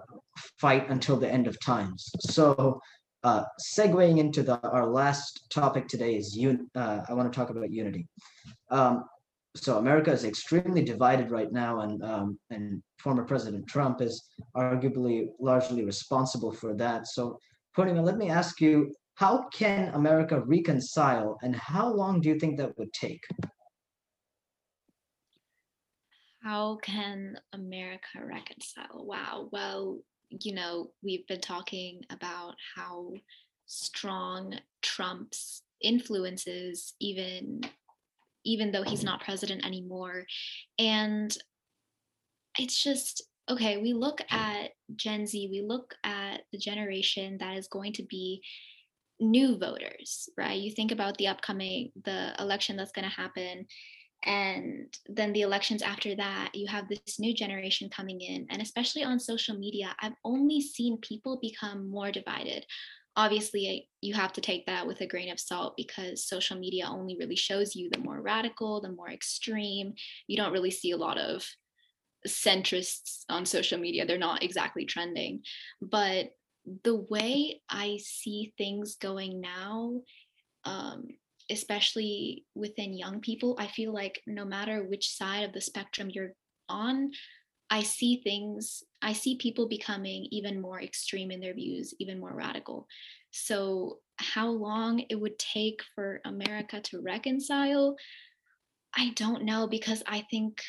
fight 0.61 0.89
until 0.91 1.17
the 1.17 1.31
end 1.31 1.47
of 1.47 1.59
times. 1.61 2.11
So, 2.21 2.81
uh, 3.25 3.45
segueing 3.59 4.19
into 4.19 4.43
the, 4.43 4.61
our 4.69 4.87
last 4.87 5.51
topic 5.51 5.89
today 5.89 6.15
is 6.15 6.37
un, 6.37 6.69
uh, 6.75 7.01
I 7.09 7.15
want 7.15 7.33
to 7.33 7.37
talk 7.37 7.51
about 7.51 7.73
unity. 7.73 8.07
Um, 8.71 9.05
so 9.57 9.79
America 9.79 10.13
is 10.13 10.25
extremely 10.25 10.85
divided 10.85 11.31
right 11.31 11.51
now, 11.51 11.81
and 11.81 12.03
um, 12.05 12.39
and 12.51 12.83
former 12.99 13.25
President 13.25 13.67
Trump 13.67 14.03
is 14.03 14.29
arguably 14.57 15.29
largely 15.41 15.85
responsible 15.85 16.53
for 16.53 16.75
that. 16.75 17.07
So, 17.07 17.39
Purnima, 17.77 18.03
let 18.03 18.19
me 18.19 18.31
ask 18.31 18.61
you: 18.61 18.93
How 19.15 19.47
can 19.55 19.95
America 19.95 20.43
reconcile, 20.45 21.39
and 21.43 21.55
how 21.55 21.93
long 21.93 22.21
do 22.21 22.29
you 22.29 22.39
think 22.39 22.59
that 22.59 22.77
would 22.79 22.93
take? 22.93 23.25
How 26.43 26.77
can 26.83 27.37
America 27.55 28.19
reconcile? 28.23 29.07
Wow. 29.07 29.49
Well, 29.51 30.01
you 30.43 30.55
know, 30.55 30.91
we've 31.03 31.27
been 31.27 31.41
talking 31.41 32.03
about 32.11 32.55
how 32.75 33.13
strong 33.67 34.55
Trump's 34.83 35.63
influences 35.83 36.95
even 37.01 37.61
even 38.47 38.71
though 38.71 38.83
he's 38.83 39.05
not 39.05 39.23
president 39.23 39.65
anymore. 39.65 40.25
And 40.79 41.37
it's 42.59 42.83
just 42.83 43.23
okay, 43.49 43.77
we 43.77 43.93
look 43.93 44.21
at 44.31 44.71
Gen 44.97 45.27
Z, 45.27 45.49
we 45.51 45.61
look 45.61 45.95
at 46.03 46.43
the 46.51 46.59
generation 46.59 47.37
that 47.41 47.57
is 47.57 47.69
going 47.69 47.93
to 47.95 48.03
be 48.03 48.43
new 49.21 49.59
voters, 49.59 50.29
right? 50.39 50.59
You 50.59 50.71
think 50.71 50.93
about 50.93 51.17
the 51.19 51.29
upcoming 51.29 51.93
the 52.05 52.35
election 52.39 52.77
that's 52.77 52.93
going 52.93 53.09
to 53.09 53.15
happen 53.15 53.67
and 54.25 54.97
then 55.09 55.33
the 55.33 55.43
elections 55.43 55.83
after 55.83 56.15
that 56.17 56.51
you 56.55 56.67
have 56.67 56.89
this 56.89 57.19
new 57.19 57.35
generation 57.35 57.89
coming 57.89 58.21
in. 58.21 58.47
And 58.51 58.63
especially 58.63 59.05
on 59.05 59.19
social 59.21 59.57
media 59.57 59.95
i've 60.01 60.15
only 60.25 60.61
seen 60.61 60.99
people 60.99 61.39
become 61.41 61.91
more 61.91 62.11
divided. 62.11 62.67
Obviously 63.17 63.89
you 64.01 64.15
have 64.15 64.33
to 64.35 64.41
take 64.41 64.67
that 64.67 64.87
with 64.87 65.01
a 65.01 65.07
grain 65.07 65.31
of 65.31 65.41
salt 65.41 65.75
because 65.77 66.27
social 66.27 66.59
media 66.59 66.87
only 66.89 67.17
really 67.19 67.37
shows 67.37 67.77
you 67.77 67.89
the 67.91 68.01
more 68.01 68.21
radical 68.21 68.81
the 68.81 68.91
more 68.91 69.11
extreme. 69.11 69.95
You 70.27 70.37
don't 70.37 70.53
really 70.53 70.71
see 70.71 70.93
a 70.93 70.97
lot 70.97 71.19
of 71.19 71.45
centrists 72.27 73.25
on 73.29 73.47
social 73.47 73.79
media. 73.79 74.07
They're 74.07 74.19
not 74.19 74.43
exactly 74.43 74.85
trending. 74.85 75.43
But 75.81 76.31
the 76.85 76.97
way 76.97 77.61
I 77.69 77.99
see 78.03 78.55
things 78.57 78.97
going 78.97 79.41
now, 79.41 80.01
um, 80.65 81.09
especially 81.51 82.45
within 82.55 82.97
young 82.97 83.21
people, 83.21 83.57
I 83.59 83.67
feel 83.67 83.93
like 83.93 84.21
no 84.27 84.45
matter 84.45 84.83
which 84.83 85.11
side 85.11 85.45
of 85.45 85.53
the 85.53 85.61
spectrum 85.61 86.09
you're 86.11 86.33
on, 86.69 87.11
I 87.71 87.83
see 87.83 88.21
things, 88.23 88.83
I 89.03 89.13
see 89.13 89.37
people 89.37 89.69
becoming 89.69 90.29
even 90.31 90.61
more 90.61 90.81
extreme 90.81 91.31
in 91.31 91.41
their 91.41 91.55
views, 91.55 91.95
even 91.99 92.21
more 92.21 92.35
radical. 92.35 92.87
So, 93.31 93.99
how 94.17 94.49
long 94.49 95.05
it 95.09 95.17
would 95.17 95.39
take 95.41 95.81
for 95.95 96.21
America 96.25 96.81
to 96.81 97.01
reconcile, 97.01 97.97
I 98.97 99.11
don't 99.17 99.45
know 99.45 99.67
because 99.67 100.05
I 100.07 100.25
think 100.31 100.63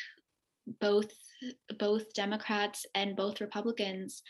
both 0.80 1.12
both 1.78 2.12
Democrats 2.14 2.86
and 2.94 3.14
both 3.14 3.40
Republicans 3.40 4.22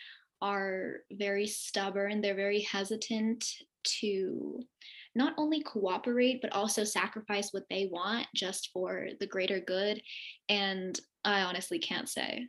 are 0.42 0.96
very 1.12 1.46
stubborn. 1.46 2.20
They're 2.20 2.35
very 2.35 2.61
hesitant 2.61 3.44
to 4.00 4.61
not 5.16 5.35
only 5.38 5.62
cooperate, 5.62 6.40
but 6.42 6.52
also 6.52 6.85
sacrifice 6.85 7.52
what 7.52 7.64
they 7.70 7.88
want 7.90 8.26
just 8.35 8.70
for 8.72 9.09
the 9.18 9.26
greater 9.26 9.61
good. 9.61 10.00
And 10.48 10.98
I 11.24 11.42
honestly 11.42 11.79
can't 11.79 12.09
say. 12.09 12.46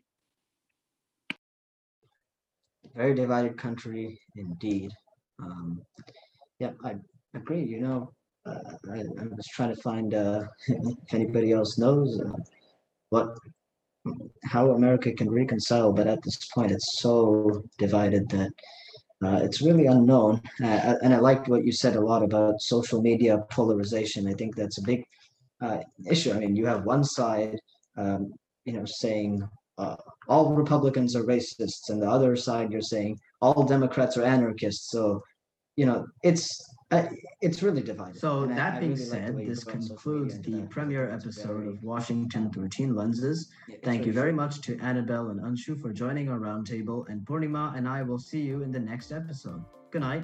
Very 2.96 3.16
divided 3.16 3.58
country 3.58 4.20
indeed. 4.36 4.92
Um, 5.40 5.82
yeah, 6.60 6.72
I 6.84 6.96
agree. 7.36 7.64
You 7.64 7.82
know, 7.82 8.12
uh, 8.46 8.60
I, 8.92 9.04
was 9.36 9.48
trying 9.52 9.76
to 9.76 9.82
find 9.82 10.14
uh, 10.14 10.44
if 10.68 11.14
anybody 11.14 11.52
else 11.52 11.78
knows 11.78 12.20
uh, 12.20 12.32
what 13.10 13.38
how 14.44 14.72
America 14.72 15.12
can 15.12 15.30
reconcile, 15.30 15.92
but 15.92 16.08
at 16.08 16.24
this 16.24 16.46
point, 16.54 16.72
it's 16.72 17.00
so 17.00 17.64
divided 17.78 18.30
that 18.30 18.52
uh, 19.24 19.40
it's 19.42 19.62
really 19.62 19.88
unknown. 19.88 20.42
Uh, 20.62 20.96
and 21.02 21.14
I 21.14 21.20
liked 21.20 21.48
what 21.48 21.66
you 21.66 21.72
said 21.72 21.96
a 21.96 22.02
lot 22.02 22.24
about 22.24 22.62
social 22.62 23.02
media 23.02 23.44
polarization. 23.50 24.28
I 24.28 24.34
think 24.34 24.56
that's 24.56 24.78
a 24.78 24.84
big 24.84 25.04
uh, 25.62 25.80
issue. 26.10 26.34
I 26.34 26.40
mean, 26.40 26.56
you 26.56 26.66
have 26.68 26.86
one 26.86 27.04
side, 27.04 27.60
um, 27.98 28.34
you 28.66 28.74
know, 28.74 28.86
saying 28.86 29.48
uh, 29.78 29.96
all 30.28 30.54
Republicans 30.54 31.16
are 31.16 31.24
racists, 31.24 31.90
and 31.90 32.02
the 32.02 32.10
other 32.10 32.36
side 32.36 32.72
you're 32.72 32.82
saying 32.82 33.20
all 33.42 33.64
Democrats 33.64 34.18
are 34.18 34.24
anarchists. 34.24 34.92
So, 34.92 35.24
you 35.76 35.86
know, 35.86 36.08
it's 36.24 36.60
uh, 36.92 37.04
it's 37.42 37.62
really 37.62 37.82
divided. 37.82 38.20
So 38.20 38.44
and 38.44 38.58
that 38.58 38.76
I, 38.76 38.80
being 38.80 38.92
I 38.92 38.96
really 38.96 39.06
said, 39.06 39.36
like 39.36 39.48
this 39.48 39.64
concludes 39.64 40.40
the 40.40 40.62
premiere 40.70 41.12
episode 41.12 41.64
very, 41.64 41.68
of 41.70 41.84
Washington 41.84 42.50
13 42.50 42.96
Lenses. 42.96 43.50
Yeah, 43.68 43.76
Thank 43.84 44.06
you 44.06 44.14
very 44.14 44.32
much 44.32 44.62
to 44.62 44.78
Annabelle 44.80 45.30
and 45.30 45.42
Anshu 45.42 45.80
for 45.82 45.92
joining 45.92 46.30
our 46.30 46.40
roundtable, 46.40 47.08
and 47.10 47.22
Purnima 47.26 47.76
and 47.76 47.88
I 47.88 48.04
will 48.04 48.20
see 48.20 48.42
you 48.42 48.64
in 48.64 48.72
the 48.72 48.80
next 48.80 49.12
episode. 49.12 49.64
Good 49.92 50.02
night. 50.02 50.24